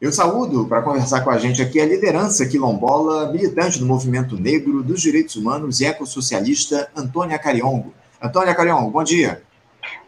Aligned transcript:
Eu 0.00 0.10
saúdo 0.10 0.64
para 0.64 0.80
conversar 0.80 1.20
com 1.20 1.28
a 1.28 1.36
gente 1.36 1.60
aqui 1.60 1.78
a 1.78 1.84
liderança 1.84 2.46
quilombola, 2.46 3.30
militante 3.30 3.78
do 3.78 3.84
movimento 3.84 4.34
negro, 4.34 4.82
dos 4.82 5.02
direitos 5.02 5.36
humanos 5.36 5.78
e 5.82 5.84
ecossocialista 5.84 6.88
Antônia 6.96 7.38
Cariongo. 7.38 7.92
Antônia 8.20 8.54
Cariongo, 8.54 8.90
bom 8.90 9.04
dia. 9.04 9.42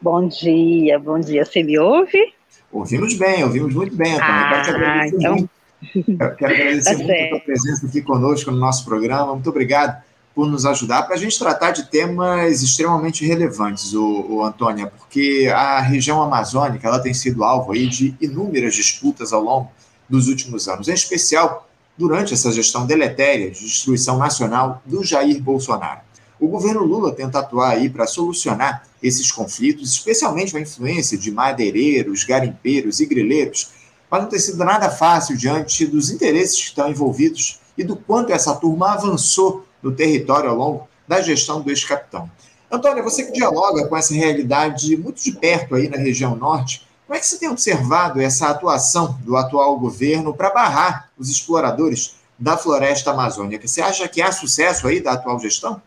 Bom 0.00 0.26
dia, 0.26 0.98
bom 0.98 1.20
dia. 1.20 1.44
Você 1.44 1.62
me 1.62 1.78
ouve? 1.78 2.32
Ouvimos 2.72 3.12
bem, 3.18 3.44
ouvimos 3.44 3.74
muito 3.74 3.94
bem, 3.94 4.14
Antônia. 4.14 4.34
Ah, 4.34 4.62
quero 4.64 4.76
agradecer 4.78 5.16
então... 5.16 5.34
muito. 5.34 5.50
Eu 5.94 6.36
quero 6.36 6.54
agradecer 6.56 6.90
tá 6.90 6.96
muito 6.96 7.12
a 7.12 7.28
sua 7.28 7.40
presença 7.40 7.86
aqui 7.86 8.00
conosco 8.00 8.50
no 8.50 8.56
nosso 8.56 8.86
programa. 8.86 9.34
Muito 9.34 9.50
obrigado 9.50 10.02
por 10.34 10.50
nos 10.50 10.64
ajudar 10.64 11.02
para 11.02 11.16
a 11.16 11.18
gente 11.18 11.38
tratar 11.38 11.72
de 11.72 11.90
temas 11.90 12.62
extremamente 12.62 13.26
relevantes, 13.26 13.92
o, 13.92 14.26
o 14.26 14.42
Antônia, 14.42 14.86
porque 14.86 15.52
a 15.54 15.80
região 15.80 16.22
amazônica 16.22 16.88
ela 16.88 16.98
tem 16.98 17.12
sido 17.12 17.44
alvo 17.44 17.72
aí 17.72 17.86
de 17.86 18.14
inúmeras 18.22 18.74
disputas 18.74 19.34
ao 19.34 19.42
longo 19.42 19.70
dos 20.08 20.28
últimos 20.28 20.68
anos, 20.68 20.88
em 20.88 20.94
especial 20.94 21.68
durante 21.96 22.34
essa 22.34 22.50
gestão 22.50 22.86
deletéria 22.86 23.50
de 23.50 23.60
destruição 23.60 24.18
nacional 24.18 24.82
do 24.84 25.04
Jair 25.04 25.40
Bolsonaro. 25.42 26.00
O 26.40 26.48
governo 26.48 26.82
Lula 26.82 27.12
tenta 27.12 27.38
atuar 27.38 27.70
aí 27.70 27.88
para 27.88 28.06
solucionar 28.06 28.84
esses 29.02 29.30
conflitos, 29.30 29.92
especialmente 29.92 30.56
a 30.56 30.60
influência 30.60 31.16
de 31.16 31.30
madeireiros, 31.30 32.24
garimpeiros 32.24 32.98
e 32.98 33.06
grileiros, 33.06 33.70
mas 34.10 34.22
não 34.22 34.28
tem 34.28 34.38
sido 34.38 34.58
nada 34.64 34.90
fácil 34.90 35.36
diante 35.36 35.86
dos 35.86 36.10
interesses 36.10 36.56
que 36.56 36.66
estão 36.66 36.90
envolvidos 36.90 37.60
e 37.78 37.84
do 37.84 37.96
quanto 37.96 38.32
essa 38.32 38.54
turma 38.54 38.92
avançou 38.92 39.64
no 39.82 39.92
território 39.92 40.50
ao 40.50 40.56
longo 40.56 40.88
da 41.06 41.20
gestão 41.20 41.60
do 41.60 41.70
ex-capitão. 41.70 42.30
Antônia, 42.70 43.02
você 43.02 43.24
que 43.24 43.32
dialoga 43.32 43.86
com 43.86 43.96
essa 43.96 44.14
realidade 44.14 44.96
muito 44.96 45.22
de 45.22 45.32
perto 45.32 45.74
aí 45.74 45.88
na 45.88 45.98
região 45.98 46.34
norte, 46.34 46.86
como 47.12 47.18
é 47.18 47.20
que 47.20 47.26
você 47.26 47.38
tem 47.38 47.50
observado 47.50 48.22
essa 48.22 48.48
atuação 48.48 49.18
do 49.22 49.36
atual 49.36 49.78
governo 49.78 50.34
para 50.34 50.48
barrar 50.48 51.10
os 51.18 51.28
exploradores 51.28 52.16
da 52.38 52.56
floresta 52.56 53.10
amazônica? 53.10 53.68
Você 53.68 53.82
acha 53.82 54.08
que 54.08 54.22
há 54.22 54.32
sucesso 54.32 54.88
aí 54.88 54.98
da 54.98 55.12
atual 55.12 55.38
gestão? 55.38 55.82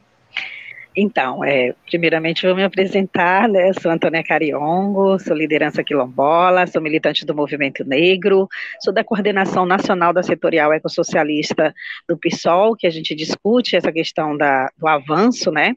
Então, 0.96 1.44
é, 1.44 1.74
primeiramente 1.88 2.46
vou 2.46 2.56
me 2.56 2.64
apresentar, 2.64 3.50
né? 3.50 3.74
Sou 3.74 3.90
Antônia 3.90 4.24
Cariongo, 4.24 5.18
sou 5.18 5.36
liderança 5.36 5.84
quilombola, 5.84 6.68
sou 6.68 6.80
militante 6.80 7.26
do 7.26 7.34
Movimento 7.34 7.84
Negro, 7.84 8.48
sou 8.80 8.94
da 8.94 9.04
coordenação 9.04 9.66
nacional 9.66 10.14
da 10.14 10.22
setorial 10.22 10.72
ecossocialista 10.74 11.74
do 12.08 12.16
PSOL, 12.20 12.76
que 12.76 12.86
a 12.86 12.92
gente 12.92 13.16
discute 13.16 13.76
essa 13.76 13.92
questão 13.92 14.38
da, 14.38 14.70
do 14.78 14.88
avanço, 14.88 15.50
né? 15.50 15.74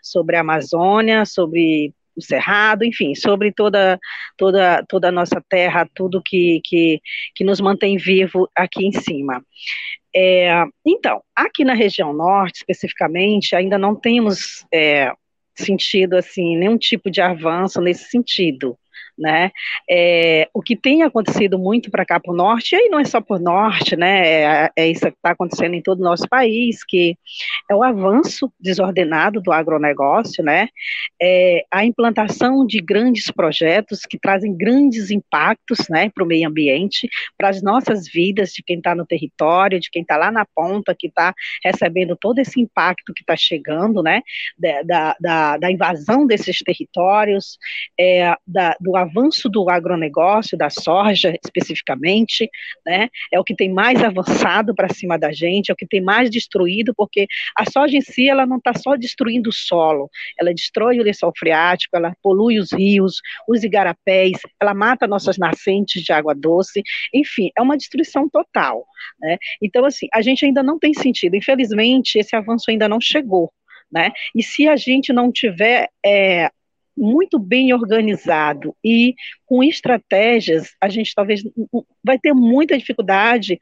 Sobre 0.00 0.36
a 0.36 0.42
Amazônia, 0.42 1.26
sobre 1.26 1.92
o 2.16 2.22
Cerrado, 2.22 2.84
enfim, 2.84 3.14
sobre 3.14 3.52
toda, 3.52 3.98
toda, 4.36 4.84
toda 4.88 5.08
a 5.08 5.12
nossa 5.12 5.42
terra, 5.48 5.88
tudo 5.94 6.22
que, 6.24 6.60
que, 6.64 7.00
que 7.34 7.44
nos 7.44 7.60
mantém 7.60 7.96
vivo 7.96 8.48
aqui 8.54 8.86
em 8.86 8.92
cima. 8.92 9.44
É, 10.14 10.64
então, 10.86 11.22
aqui 11.34 11.64
na 11.64 11.74
região 11.74 12.12
norte, 12.12 12.58
especificamente, 12.58 13.56
ainda 13.56 13.78
não 13.78 13.94
temos 13.94 14.66
é, 14.72 15.12
sentido 15.56 16.16
assim 16.16 16.56
nenhum 16.56 16.76
tipo 16.76 17.10
de 17.10 17.20
avanço 17.20 17.80
nesse 17.80 18.10
sentido 18.10 18.76
né? 19.18 19.50
É, 19.88 20.48
o 20.52 20.62
que 20.62 20.76
tem 20.76 21.02
acontecido 21.02 21.58
muito 21.58 21.90
para 21.90 22.04
cá 22.04 22.18
para 22.18 22.32
o 22.32 22.36
norte, 22.36 22.74
e 22.74 22.88
não 22.88 22.98
é 22.98 23.04
só 23.04 23.20
por 23.20 23.40
norte, 23.40 23.96
né? 23.96 24.26
É, 24.26 24.70
é 24.76 24.88
isso 24.88 25.00
que 25.00 25.08
está 25.08 25.30
acontecendo 25.30 25.74
em 25.74 25.82
todo 25.82 26.00
o 26.00 26.04
nosso 26.04 26.28
país, 26.28 26.84
que 26.84 27.16
é 27.70 27.74
o 27.74 27.82
avanço 27.82 28.52
desordenado 28.58 29.40
do 29.40 29.52
agronegócio, 29.52 30.42
né? 30.44 30.68
É, 31.20 31.64
a 31.70 31.84
implantação 31.84 32.66
de 32.66 32.80
grandes 32.80 33.30
projetos 33.30 34.00
que 34.08 34.18
trazem 34.18 34.56
grandes 34.56 35.10
impactos, 35.10 35.88
né, 35.88 36.10
para 36.10 36.24
o 36.24 36.26
meio 36.26 36.48
ambiente, 36.48 37.08
para 37.36 37.48
as 37.48 37.62
nossas 37.62 38.08
vidas 38.08 38.52
de 38.52 38.62
quem 38.62 38.78
está 38.78 38.94
no 38.94 39.06
território, 39.06 39.80
de 39.80 39.90
quem 39.90 40.02
está 40.02 40.16
lá 40.16 40.30
na 40.30 40.44
ponta, 40.54 40.94
que 40.98 41.06
está 41.06 41.34
recebendo 41.64 42.16
todo 42.16 42.38
esse 42.38 42.60
impacto 42.60 43.12
que 43.14 43.22
está 43.22 43.36
chegando, 43.36 44.02
né? 44.02 44.22
Da, 44.84 45.14
da, 45.20 45.56
da, 45.58 45.70
invasão 45.70 46.26
desses 46.26 46.58
territórios, 46.58 47.58
é, 47.98 48.34
da, 48.46 48.76
do 48.80 48.96
avanço 49.02 49.48
do 49.48 49.68
agronegócio, 49.68 50.56
da 50.56 50.70
soja 50.70 51.36
especificamente, 51.44 52.50
né, 52.86 53.08
é 53.32 53.38
o 53.38 53.44
que 53.44 53.54
tem 53.54 53.72
mais 53.72 54.02
avançado 54.02 54.74
para 54.74 54.92
cima 54.92 55.18
da 55.18 55.32
gente, 55.32 55.70
é 55.70 55.72
o 55.72 55.76
que 55.76 55.86
tem 55.86 56.00
mais 56.00 56.30
destruído, 56.30 56.94
porque 56.94 57.26
a 57.56 57.70
soja 57.70 57.96
em 57.96 58.00
si, 58.00 58.28
ela 58.28 58.46
não 58.46 58.56
está 58.56 58.72
só 58.74 58.96
destruindo 58.96 59.50
o 59.50 59.52
solo, 59.52 60.08
ela 60.38 60.54
destrói 60.54 60.98
o 60.98 61.02
lençol 61.02 61.32
freático, 61.36 61.96
ela 61.96 62.14
polui 62.22 62.58
os 62.58 62.72
rios, 62.72 63.20
os 63.48 63.62
igarapés, 63.62 64.38
ela 64.60 64.74
mata 64.74 65.06
nossas 65.06 65.36
nascentes 65.36 66.02
de 66.02 66.12
água 66.12 66.34
doce, 66.34 66.82
enfim, 67.12 67.50
é 67.56 67.62
uma 67.62 67.76
destruição 67.76 68.28
total, 68.28 68.84
né, 69.20 69.36
então 69.60 69.84
assim, 69.84 70.06
a 70.12 70.22
gente 70.22 70.44
ainda 70.44 70.62
não 70.62 70.78
tem 70.78 70.94
sentido, 70.94 71.36
infelizmente, 71.36 72.18
esse 72.18 72.34
avanço 72.34 72.70
ainda 72.70 72.88
não 72.88 73.00
chegou, 73.00 73.52
né? 73.90 74.10
E 74.34 74.42
se 74.42 74.66
a 74.66 74.76
gente 74.76 75.12
não 75.12 75.30
tiver 75.30 75.88
é, 76.04 76.50
muito 76.96 77.38
bem 77.38 77.72
organizado 77.72 78.76
e 78.84 79.14
com 79.46 79.62
estratégias, 79.62 80.74
a 80.80 80.88
gente 80.88 81.14
talvez 81.14 81.42
vai 82.04 82.18
ter 82.18 82.32
muita 82.32 82.76
dificuldade 82.76 83.60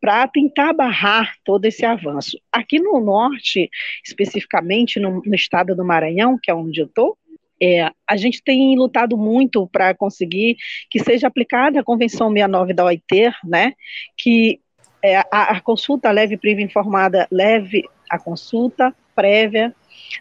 para 0.00 0.26
tentar 0.28 0.72
barrar 0.72 1.34
todo 1.44 1.64
esse 1.64 1.84
avanço. 1.84 2.38
Aqui 2.52 2.78
no 2.78 3.00
norte, 3.00 3.68
especificamente 4.04 5.00
no, 5.00 5.22
no 5.24 5.34
estado 5.34 5.74
do 5.74 5.84
Maranhão, 5.84 6.38
que 6.40 6.50
é 6.50 6.54
onde 6.54 6.80
eu 6.80 6.86
estou, 6.86 7.16
é, 7.60 7.90
a 8.06 8.16
gente 8.16 8.42
tem 8.42 8.76
lutado 8.76 9.16
muito 9.16 9.66
para 9.66 9.92
conseguir 9.94 10.56
que 10.88 11.02
seja 11.02 11.26
aplicada 11.26 11.80
a 11.80 11.84
Convenção 11.84 12.28
69 12.28 12.72
da 12.72 12.84
OIT, 12.84 13.32
né, 13.44 13.72
que 14.16 14.60
é, 15.02 15.18
a, 15.18 15.26
a 15.30 15.60
consulta 15.60 16.10
leve, 16.10 16.36
priva 16.36 16.60
informada, 16.60 17.26
leve 17.30 17.84
a 18.08 18.18
consulta 18.18 18.94
prévia 19.14 19.74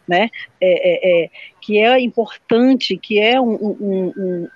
né, 0.07 0.29
é, 0.59 1.21
é, 1.21 1.25
é, 1.25 1.29
que 1.61 1.77
é 1.77 1.99
importante, 1.99 2.97
que 2.97 3.19
é 3.19 3.39
um, 3.39 3.55
um, 3.55 4.47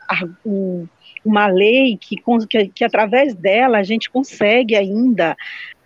um, 0.45 0.87
uma 1.25 1.47
lei 1.47 1.97
que, 1.97 2.15
que, 2.49 2.67
que, 2.69 2.83
através 2.83 3.33
dela 3.35 3.77
a 3.77 3.83
gente 3.83 4.09
consegue 4.09 4.75
ainda 4.75 5.35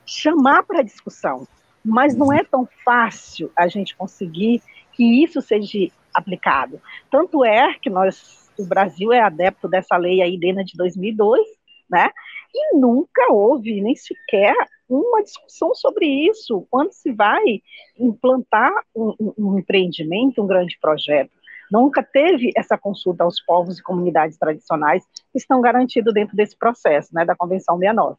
chamar 0.06 0.63
para 0.63 0.84
discussão, 0.84 1.47
mas 1.84 2.16
não 2.16 2.31
é 2.31 2.44
tão 2.44 2.68
fácil 2.84 3.51
a 3.56 3.68
gente 3.68 3.96
conseguir 3.96 4.62
que 4.94 5.23
isso 5.23 5.41
seja 5.41 5.90
aplicado. 6.13 6.81
Tanto 7.12 7.44
é 7.44 7.73
que 7.79 7.90
nós, 7.90 8.50
o 8.57 8.66
Brasil 8.66 9.12
é 9.12 9.19
adepto 9.19 9.67
dessa 9.67 9.97
lei 9.97 10.22
aí 10.22 10.38
desde 10.38 10.63
de 10.63 10.78
2002, 10.78 11.46
né? 11.90 12.09
E 12.53 12.78
nunca 12.78 13.31
houve 13.31 13.81
nem 13.81 13.96
sequer 13.96 14.56
uma 14.88 15.23
discussão 15.23 15.73
sobre 15.73 16.06
isso, 16.06 16.68
quando 16.69 16.91
se 16.91 17.12
vai 17.12 17.62
implantar 17.97 18.72
um, 18.96 19.34
um 19.38 19.59
empreendimento, 19.59 20.41
um 20.41 20.47
grande 20.47 20.78
projeto. 20.79 21.31
Nunca 21.72 22.03
teve 22.03 22.51
essa 22.56 22.78
consulta 22.78 23.23
aos 23.23 23.41
povos 23.41 23.79
e 23.79 23.84
comunidades 23.84 24.38
tradicionais 24.38 25.03
estão 25.41 25.62
garantidos 25.62 26.13
dentro 26.13 26.35
desse 26.35 26.57
processo, 26.57 27.13
né, 27.13 27.25
da 27.25 27.35
Convenção 27.35 27.78
69. 27.78 28.18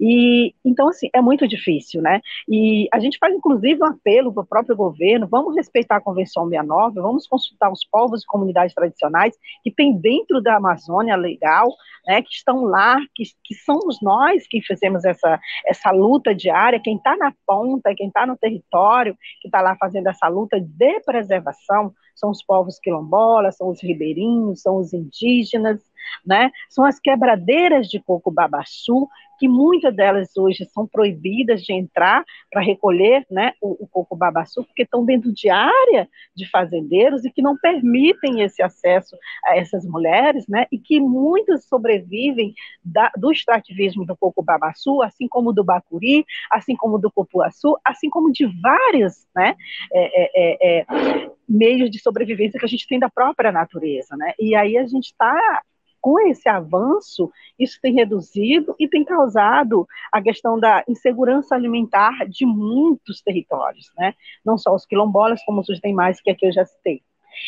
E, 0.00 0.54
então, 0.64 0.88
assim, 0.88 1.08
é 1.12 1.20
muito 1.20 1.46
difícil, 1.46 2.02
né, 2.02 2.20
e 2.48 2.88
a 2.92 2.98
gente 2.98 3.18
faz, 3.18 3.34
inclusive, 3.34 3.82
um 3.82 3.86
apelo 3.86 4.32
para 4.32 4.42
o 4.42 4.46
próprio 4.46 4.76
governo, 4.76 5.26
vamos 5.26 5.54
respeitar 5.56 5.96
a 5.96 6.00
Convenção 6.00 6.48
69, 6.48 7.00
vamos 7.00 7.26
consultar 7.26 7.70
os 7.70 7.84
povos 7.84 8.22
e 8.22 8.26
comunidades 8.26 8.74
tradicionais 8.74 9.34
que 9.62 9.70
tem 9.70 9.96
dentro 9.96 10.40
da 10.42 10.56
Amazônia 10.56 11.16
legal, 11.16 11.68
né, 12.06 12.22
que 12.22 12.32
estão 12.32 12.64
lá, 12.64 12.96
que, 13.14 13.24
que 13.42 13.54
somos 13.54 14.00
nós 14.02 14.46
que 14.46 14.60
fizemos 14.60 15.04
essa, 15.04 15.40
essa 15.66 15.90
luta 15.90 16.34
diária, 16.34 16.80
quem 16.80 16.96
está 16.96 17.16
na 17.16 17.32
ponta, 17.46 17.94
quem 17.94 18.08
está 18.08 18.26
no 18.26 18.36
território, 18.36 19.16
que 19.40 19.48
está 19.48 19.60
lá 19.60 19.76
fazendo 19.76 20.08
essa 20.08 20.28
luta 20.28 20.60
de 20.60 21.00
preservação, 21.00 21.92
são 22.14 22.30
os 22.30 22.42
povos 22.42 22.78
quilombolas, 22.78 23.56
são 23.56 23.68
os 23.68 23.82
ribeirinhos, 23.82 24.62
são 24.62 24.76
os 24.76 24.92
indígenas, 24.92 25.80
né? 26.24 26.50
São 26.68 26.84
as 26.84 26.98
quebradeiras 26.98 27.88
de 27.88 28.00
coco 28.00 28.30
babaçu, 28.30 29.08
que 29.38 29.48
muitas 29.48 29.94
delas 29.94 30.36
hoje 30.36 30.64
são 30.66 30.86
proibidas 30.86 31.62
de 31.62 31.72
entrar 31.72 32.24
para 32.50 32.62
recolher 32.62 33.26
né, 33.30 33.52
o, 33.60 33.84
o 33.84 33.86
coco 33.86 34.16
babaçu, 34.16 34.64
porque 34.64 34.82
estão 34.82 35.04
dentro 35.04 35.32
de 35.32 35.50
área 35.50 36.08
de 36.34 36.48
fazendeiros 36.48 37.24
e 37.24 37.30
que 37.30 37.42
não 37.42 37.56
permitem 37.56 38.42
esse 38.42 38.62
acesso 38.62 39.16
a 39.44 39.56
essas 39.56 39.84
mulheres, 39.84 40.46
né, 40.48 40.66
e 40.70 40.78
que 40.78 41.00
muitas 41.00 41.64
sobrevivem 41.66 42.54
da, 42.84 43.10
do 43.16 43.32
extrativismo 43.32 44.06
do 44.06 44.16
coco 44.16 44.42
babaçu, 44.42 45.02
assim 45.02 45.28
como 45.28 45.52
do 45.52 45.64
bacuri, 45.64 46.24
assim 46.50 46.76
como 46.76 46.98
do 46.98 47.10
cupuaçu, 47.10 47.76
assim 47.84 48.08
como 48.08 48.32
de 48.32 48.46
vários 48.60 49.26
né, 49.34 49.56
é, 49.92 50.24
é, 50.24 50.80
é, 50.80 51.30
meios 51.48 51.90
de 51.90 51.98
sobrevivência 51.98 52.58
que 52.58 52.66
a 52.66 52.68
gente 52.68 52.86
tem 52.86 52.98
da 52.98 53.10
própria 53.10 53.52
natureza. 53.52 54.16
Né, 54.16 54.32
e 54.38 54.54
aí 54.54 54.76
a 54.76 54.86
gente 54.86 55.06
está 55.06 55.62
com 56.04 56.20
esse 56.28 56.46
avanço, 56.50 57.32
isso 57.58 57.78
tem 57.80 57.94
reduzido 57.94 58.76
e 58.78 58.86
tem 58.86 59.02
causado 59.02 59.88
a 60.12 60.20
questão 60.20 60.60
da 60.60 60.84
insegurança 60.86 61.54
alimentar 61.54 62.28
de 62.28 62.44
muitos 62.44 63.22
territórios, 63.22 63.90
né? 63.96 64.12
Não 64.44 64.58
só 64.58 64.74
os 64.74 64.84
quilombolas, 64.84 65.42
como 65.46 65.62
os 65.62 65.80
demais 65.80 66.20
que 66.20 66.30
aqui 66.30 66.44
eu 66.46 66.52
já 66.52 66.66
citei. 66.66 67.00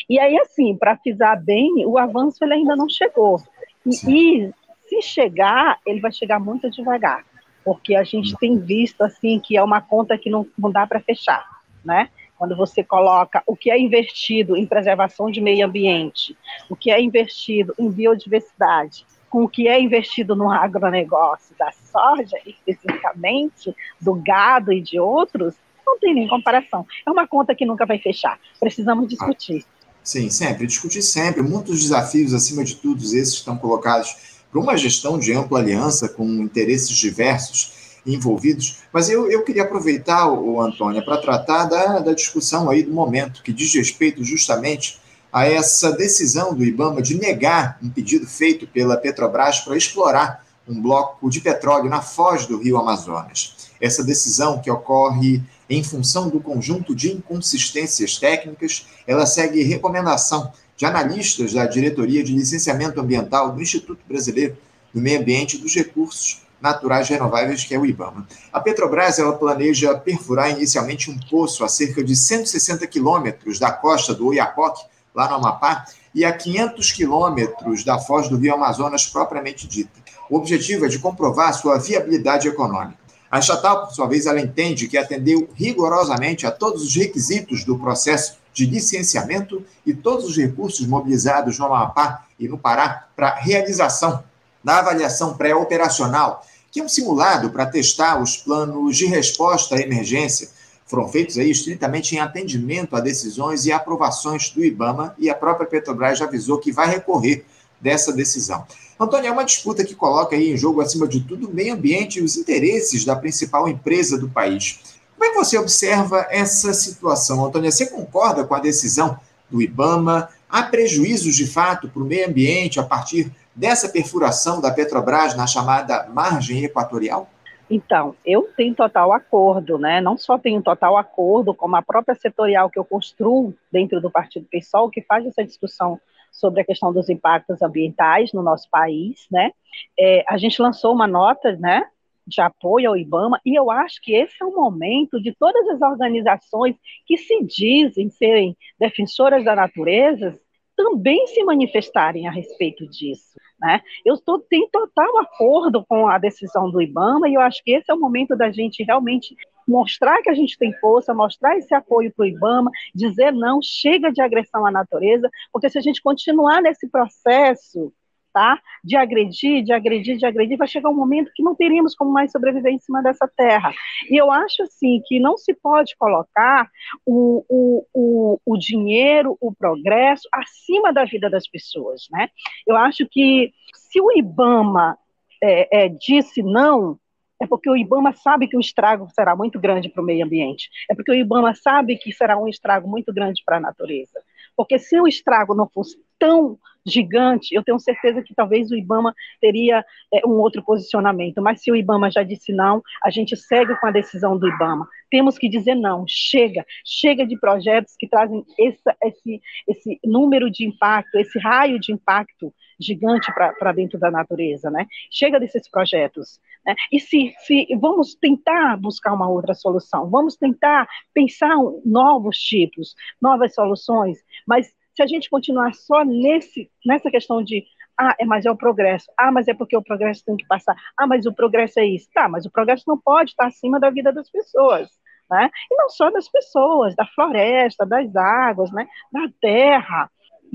E 0.08 0.19
aí, 0.19 0.38
assim, 0.38 0.75
para 0.75 0.97
pisar 0.97 1.37
bem, 1.38 1.85
o 1.85 1.99
avanço 1.99 2.43
ele 2.43 2.55
ainda 2.55 2.75
não 2.75 2.88
chegou. 2.88 3.38
E, 3.85 3.91
e 3.91 4.53
se 4.88 5.02
chegar, 5.02 5.79
ele 5.87 6.00
vai 6.00 6.11
chegar 6.11 6.41
muito 6.41 6.70
devagar, 6.70 7.26
porque 7.62 7.94
a 7.94 8.05
gente 8.05 8.35
tem 8.38 8.59
visto 8.59 9.02
assim 9.02 9.38
que 9.38 9.55
é 9.55 9.62
uma 9.62 9.82
conta 9.82 10.17
que 10.17 10.31
não, 10.31 10.47
não 10.59 10.70
dá 10.70 10.87
para 10.87 11.00
fechar, 11.00 11.44
né? 11.85 12.09
Quando 12.38 12.56
você 12.56 12.85
coloca 12.85 13.43
o 13.47 13.56
que 13.56 13.71
é 13.71 13.79
investido 13.79 14.56
em 14.56 14.67
preservação 14.67 15.31
de 15.31 15.41
meio 15.41 15.67
ambiente, 15.67 16.37
o 16.69 16.77
que 16.77 16.91
é 16.91 17.00
investido 17.00 17.75
em 17.79 17.91
biodiversidade, 17.91 19.06
com 19.31 19.44
o 19.44 19.49
que 19.49 19.69
é 19.69 19.81
investido 19.81 20.37
no 20.37 20.50
agronegócio 20.50 21.55
da 21.59 21.71
soja, 21.73 22.37
especificamente, 22.47 23.75
do 24.00 24.15
gado 24.15 24.73
e 24.73 24.81
de 24.81 24.99
outros, 24.99 25.55
não 25.87 25.99
tem 25.99 26.15
nem 26.15 26.29
comparação. 26.29 26.87
É 27.06 27.11
uma 27.11 27.27
conta 27.27 27.55
que 27.55 27.65
nunca 27.65 27.87
vai 27.87 27.99
fechar. 27.99 28.38
Precisamos 28.61 29.09
discutir. 29.09 29.65
Sim, 30.03 30.31
sempre, 30.31 30.67
discutir 30.67 31.03
sempre. 31.03 31.43
Muitos 31.43 31.81
desafios, 31.81 32.33
acima 32.33 32.62
de 32.62 32.77
tudo, 32.77 33.03
esses 33.03 33.35
estão 33.35 33.56
colocados 33.56 34.44
para 34.50 34.61
uma 34.61 34.77
gestão 34.77 35.19
de 35.19 35.33
ampla 35.33 35.59
aliança 35.59 36.09
com 36.09 36.25
interesses 36.25 36.97
diversos 36.97 37.75
envolvidos. 38.06 38.79
Mas 38.93 39.08
eu, 39.11 39.31
eu 39.31 39.43
queria 39.43 39.64
aproveitar, 39.64 40.31
o 40.31 40.61
Antônia, 40.61 41.05
para 41.05 41.19
tratar 41.19 41.64
da, 41.64 41.99
da 41.99 42.14
discussão 42.14 42.70
aí 42.70 42.82
do 42.82 42.93
momento, 42.93 43.43
que 43.43 43.53
diz 43.53 43.75
respeito 43.75 44.23
justamente 44.23 45.00
a 45.32 45.47
essa 45.47 45.93
decisão 45.93 46.55
do 46.55 46.64
IBAMA 46.64 47.03
de 47.03 47.19
negar 47.19 47.79
um 47.82 47.91
pedido 47.91 48.26
feito 48.26 48.67
pela 48.67 48.97
Petrobras 48.97 49.61
para 49.61 49.76
explorar 49.76 50.47
um 50.67 50.81
bloco 50.81 51.29
de 51.29 51.41
petróleo 51.41 51.91
na 51.91 52.00
foz 52.00 52.47
do 52.47 52.58
rio 52.58 52.79
Amazonas. 52.79 53.70
Essa 53.81 54.03
decisão, 54.03 54.61
que 54.61 54.70
ocorre 54.70 55.43
em 55.69 55.82
função 55.82 56.29
do 56.29 56.41
conjunto 56.41 56.94
de 56.94 57.12
inconsistências 57.12 58.17
técnicas, 58.17 58.87
ela 59.06 59.26
segue 59.26 59.62
recomendação 59.62 60.52
de 60.76 60.85
analistas 60.87 61.52
da 61.52 61.67
Diretoria 61.67 62.23
de 62.23 62.32
Licenciamento 62.32 63.00
Ambiental 63.00 63.52
do 63.52 63.61
Instituto 63.61 64.00
Brasileiro 64.09 64.56
do 64.93 65.00
Meio 65.00 65.20
Ambiente 65.20 65.56
e 65.56 65.59
dos 65.59 65.75
Recursos 65.75 66.46
Naturais 66.61 67.08
Renováveis, 67.08 67.64
que 67.64 67.75
é 67.75 67.79
o 67.79 67.87
IBAMA. 67.87 68.26
A 68.53 68.61
Petrobras 68.61 69.19
ela 69.19 69.32
planeja 69.32 69.94
perfurar 69.94 70.50
inicialmente 70.50 71.11
um 71.11 71.19
poço 71.31 71.64
a 71.64 71.69
cerca 71.69 72.03
de 72.03 72.17
160 72.17 72.87
quilômetros 72.87 73.58
da 73.58 73.70
costa 73.70 74.14
do 74.14 74.29
Oiapoque, 74.29 74.85
lá 75.14 75.29
no 75.29 75.37
Amapá, 75.37 75.87
e 76.14 76.25
a 76.25 76.32
500 76.32 76.93
quilômetros 76.93 77.85
da 77.85 77.99
foz 77.99 78.29
do 78.29 78.37
Rio 78.37 78.55
Amazonas 78.55 79.06
propriamente 79.06 79.67
dita. 79.67 80.00
O 80.31 80.37
objetivo 80.37 80.87
é 80.87 80.88
de 80.88 80.99
comprovar 80.99 81.53
sua 81.55 81.79
viabilidade 81.79 82.49
econômica. 82.49 82.99
A 83.31 83.38
estatal, 83.38 83.87
por 83.87 83.94
sua 83.94 84.06
vez, 84.06 84.25
ela 84.25 84.41
entende 84.41 84.88
que 84.88 84.97
atendeu 84.97 85.49
rigorosamente 85.55 86.47
a 86.47 86.50
todos 86.50 86.82
os 86.82 86.94
requisitos 86.94 87.64
do 87.64 87.79
processo 87.79 88.38
de 88.55 88.64
licenciamento 88.64 89.62
e 89.85 89.93
todos 89.93 90.25
os 90.25 90.37
recursos 90.37 90.87
mobilizados 90.87 91.59
no 91.59 91.67
Amapá 91.67 92.25
e 92.38 92.49
no 92.49 92.56
Pará 92.56 93.09
para 93.14 93.35
realização 93.35 94.25
da 94.67 94.81
avaliação 94.81 95.37
pré-operacional, 95.37 96.45
que 96.73 96.81
é 96.81 96.83
um 96.83 96.89
simulado 96.89 97.51
para 97.51 97.67
testar 97.67 98.21
os 98.21 98.37
planos 98.37 98.97
de 98.97 99.07
resposta 99.07 99.77
à 99.77 99.81
emergência. 99.81 100.49
Foram 100.89 101.07
feitos 101.07 101.39
aí 101.39 101.53
estritamente 101.53 102.17
em 102.17 102.19
atendimento 102.19 102.97
a 102.97 103.01
decisões 103.01 103.65
e 103.65 103.71
aprovações 103.71 104.51
do 104.51 104.65
IBAMA 104.65 105.15
e 105.21 105.31
a 105.31 105.37
própria 105.37 105.69
Petrobras 105.69 106.19
já 106.19 106.25
avisou 106.25 106.59
que 106.59 106.73
vai 106.73 106.89
recorrer 106.89 107.45
dessa 107.81 108.13
decisão. 108.13 108.67
Antônio, 108.99 109.29
é 109.29 109.31
uma 109.31 109.45
disputa 109.45 109.85
que 109.85 109.95
coloca 109.95 110.35
aí 110.35 110.51
em 110.51 110.57
jogo, 110.57 110.81
acima 110.81 111.07
de 111.07 111.21
tudo, 111.21 111.49
o 111.49 111.55
meio 111.55 111.75
ambiente 111.75 112.19
e 112.19 112.23
os 112.23 112.37
interesses 112.37 113.05
da 113.05 113.15
principal 113.15 113.69
empresa 113.69 114.19
do 114.19 114.29
país. 114.29 114.81
Como 115.17 115.31
é 115.31 115.33
que 115.33 115.37
você 115.37 115.57
observa 115.57 116.27
essa 116.29 116.75
situação, 116.75 117.45
Antônia? 117.45 117.71
Você 117.71 117.87
concorda 117.87 118.43
com 118.43 118.55
a 118.57 118.59
decisão 118.59 119.17
do 119.49 119.62
IBAMA? 119.62 120.29
Há 120.51 120.65
prejuízos 120.65 121.37
de 121.37 121.47
fato 121.47 121.89
para 121.89 122.03
o 122.03 122.07
meio 122.07 122.29
ambiente 122.29 122.81
a 122.81 122.83
partir 122.83 123.31
dessa 123.56 123.88
perfuração 123.88 124.61
da 124.61 124.70
Petrobras 124.70 125.35
na 125.35 125.47
chamada 125.47 126.06
margem 126.12 126.62
equatorial? 126.62 127.29
Então, 127.69 128.14
eu 128.25 128.49
tenho 128.56 128.75
total 128.75 129.12
acordo, 129.12 129.76
né? 129.79 130.00
Não 130.00 130.17
só 130.17 130.38
tenho 130.38 130.62
total 130.62 130.97
acordo, 130.97 131.53
como 131.53 131.75
a 131.75 131.82
própria 131.82 132.14
setorial 132.14 132.70
que 132.70 132.79
eu 132.79 132.85
construo 132.85 133.55
dentro 133.73 134.00
do 134.00 134.11
Partido 134.11 134.47
PSOL, 134.49 134.91
que 134.91 135.03
faz 135.03 135.26
essa 135.26 135.43
discussão 135.43 136.00
sobre 136.31 136.61
a 136.61 136.64
questão 136.64 136.93
dos 136.93 137.08
impactos 137.08 137.62
ambientais 137.62 138.32
no 138.32 138.43
nosso 138.43 138.69
país, 138.70 139.26
né? 139.32 139.50
É, 139.99 140.23
a 140.29 140.37
gente 140.37 140.61
lançou 140.61 140.93
uma 140.93 141.09
nota, 141.09 141.56
né, 141.56 141.88
de 142.26 142.41
apoio 142.41 142.91
ao 142.91 142.97
IBAMA, 142.97 143.41
e 143.44 143.59
eu 143.59 143.70
acho 143.70 144.00
que 144.02 144.12
esse 144.12 144.35
é 144.41 144.44
o 144.44 144.55
momento 144.55 145.20
de 145.20 145.35
todas 145.35 145.67
as 145.69 145.81
organizações 145.81 146.76
que 147.06 147.17
se 147.17 147.43
dizem 147.44 148.11
serem 148.11 148.56
defensoras 148.79 149.44
da 149.44 149.56
natureza 149.56 150.38
também 150.76 151.26
se 151.29 151.43
manifestarem 151.43 152.29
a 152.29 152.31
respeito 152.31 152.87
disso. 152.87 153.38
Né? 153.67 153.81
Eu 154.05 154.17
tô, 154.17 154.39
tenho 154.39 154.69
total 154.71 155.19
acordo 155.19 155.85
com 155.89 156.07
a 156.07 156.19
decisão 156.19 156.71
do 156.71 156.81
IBAMA 156.81 157.29
e 157.29 157.35
eu 157.35 157.41
acho 157.41 157.61
que 157.65 157.73
esse 157.73 157.91
é 157.91 157.95
o 157.95 157.99
momento 157.99 158.37
da 158.37 158.49
gente 158.53 158.85
realmente 158.85 159.35
mostrar 159.67 160.23
que 160.23 160.31
a 160.31 160.35
gente 160.35 160.57
tem 160.57 160.73
força, 160.75 161.13
mostrar 161.13 161.59
esse 161.59 161.75
apoio 161.75 162.13
para 162.15 162.23
o 162.23 162.27
IBAMA, 162.27 162.71
dizer 162.95 163.33
não, 163.33 163.59
chega 163.61 164.13
de 164.13 164.23
agressão 164.23 164.65
à 164.65 164.71
natureza, 164.71 165.29
porque 165.53 165.69
se 165.69 165.79
a 165.79 165.81
gente 165.81 166.01
continuar 166.01 166.63
nesse 166.63 166.89
processo 166.89 167.93
tá, 168.37 168.61
de 168.85 168.99
agredir, 168.99 169.65
de 169.65 169.73
agredir, 169.73 170.19
de 170.19 170.27
agredir, 170.27 170.59
vai 170.59 170.69
chegar 170.69 170.91
um 170.91 170.94
momento 170.94 171.33
que 171.35 171.43
não 171.43 171.55
teríamos 171.55 171.94
como 171.94 172.12
mais 172.12 172.31
sobreviver 172.31 172.71
em 172.71 172.79
cima 172.79 173.03
dessa 173.03 173.27
terra. 173.27 173.73
E 174.11 174.21
eu 174.21 174.31
acho 174.31 174.62
assim 174.62 175.00
que 175.06 175.19
não 175.19 175.38
se 175.38 175.55
pode 175.55 175.97
colocar 175.97 176.71
o, 177.06 177.43
o, 177.49 177.87
o, 177.94 178.41
o 178.44 178.59
dinheiro, 178.59 179.38
o 179.41 179.55
progresso 179.55 180.29
acima 180.31 180.93
da 180.93 181.06
vida 181.06 181.31
das 181.31 181.49
pessoas, 181.49 182.09
né? 182.11 182.29
Eu 182.67 182.77
acho 182.77 183.09
que 183.11 183.55
se 183.75 184.03
o 184.03 184.12
IBAMA 184.12 184.99
é, 185.43 185.85
é, 185.85 185.88
disse 185.88 186.43
não, 186.43 186.99
é 187.41 187.47
porque 187.47 187.71
o 187.71 187.77
IBAMA 187.77 188.12
sabe 188.12 188.49
que 188.49 188.56
o 188.59 188.61
estrago 188.61 189.09
será 189.15 189.35
muito 189.35 189.59
grande 189.59 189.88
para 189.88 190.03
o 190.03 190.05
meio 190.05 190.27
ambiente. 190.27 190.69
É 190.91 190.94
porque 190.94 191.11
o 191.11 191.15
IBAMA 191.15 191.55
sabe 191.55 191.97
que 191.97 192.12
será 192.12 192.37
um 192.37 192.49
estrago 192.49 192.87
muito 192.87 193.15
grande 193.15 193.43
para 193.47 193.56
a 193.56 193.61
natureza. 193.61 194.23
Porque 194.55 194.79
se 194.79 195.00
o 195.00 195.09
estrago 195.09 195.55
não 195.55 195.67
fosse 195.67 195.99
tão 196.19 196.59
gigante, 196.87 197.55
eu 197.55 197.65
tenho 197.65 197.79
certeza 197.79 198.23
que 198.23 198.35
talvez 198.35 198.71
o 198.71 198.77
IBAMA 198.77 199.12
teria 199.41 199.85
é, 200.12 200.27
um 200.27 200.38
outro 200.38 200.62
posicionamento. 200.62 201.43
Mas 201.43 201.62
se 201.62 201.71
o 201.71 201.77
IBAMA 201.77 202.11
já 202.11 202.23
disse 202.23 202.53
não, 202.53 202.83
a 203.03 203.11
gente 203.11 203.37
segue 203.37 203.75
com 203.81 203.87
a 203.87 203.91
decisão 203.91 204.38
do 204.38 204.49
IBAMA. 204.49 204.87
Temos 205.11 205.38
que 205.38 205.49
dizer 205.49 205.75
não, 205.75 206.05
chega, 206.06 206.65
chega 206.85 207.27
de 207.27 207.38
projetos 207.38 207.94
que 207.99 208.09
trazem 208.09 208.44
esse, 208.59 208.83
esse, 209.03 209.41
esse 209.69 210.00
número 210.05 210.50
de 210.50 210.67
impacto, 210.67 211.17
esse 211.17 211.38
raio 211.38 211.79
de 211.81 211.93
impacto 211.93 212.53
gigante 212.79 213.33
para 213.33 213.73
dentro 213.73 213.99
da 213.99 214.11
natureza, 214.11 214.71
né? 214.71 214.87
Chega 215.11 215.41
desses 215.41 215.69
projetos. 215.69 216.38
Né? 216.65 216.75
E 216.93 217.00
se, 217.00 217.35
se 217.38 217.67
vamos 217.81 218.15
tentar 218.15 218.77
buscar 218.77 219.14
uma 219.14 219.28
outra 219.28 219.55
solução, 219.55 220.11
vamos 220.11 220.37
tentar 220.37 220.87
pensar 221.14 221.57
novos 221.85 222.37
tipos, 222.37 222.95
novas 223.21 223.55
soluções, 223.55 224.19
mas 224.47 224.75
se 224.97 225.03
a 225.03 225.07
gente 225.07 225.29
continuar 225.29 225.75
só 225.75 226.05
nesse, 226.05 226.71
nessa 226.85 227.11
questão 227.11 227.43
de 227.43 227.65
ah, 227.99 228.15
é, 228.19 228.25
mas 228.25 228.45
é 228.45 228.50
o 228.50 228.57
progresso. 228.57 229.11
Ah, 229.17 229.31
mas 229.33 229.49
é 229.49 229.55
porque 229.55 229.76
o 229.76 229.83
progresso 229.83 230.25
tem 230.25 230.37
que 230.37 230.47
passar. 230.47 230.76
Ah, 230.99 231.07
mas 231.07 231.25
o 231.25 231.33
progresso 231.33 231.81
é 231.81 231.87
isso. 231.87 232.09
Tá, 232.12 232.29
mas 232.29 232.45
o 232.45 232.50
progresso 232.50 232.85
não 232.87 232.99
pode 232.99 233.31
estar 233.31 233.47
acima 233.47 233.81
da 233.81 233.88
vida 233.91 234.12
das 234.12 234.31
pessoas. 234.31 234.88
Né? 235.31 235.50
E 235.71 235.76
não 235.76 235.88
só 235.88 236.11
das 236.11 236.29
pessoas, 236.29 236.95
da 236.95 237.07
floresta, 237.07 237.87
das 237.87 238.15
águas, 238.15 238.71
né? 238.71 238.87
da 239.11 239.29
terra 239.41 240.11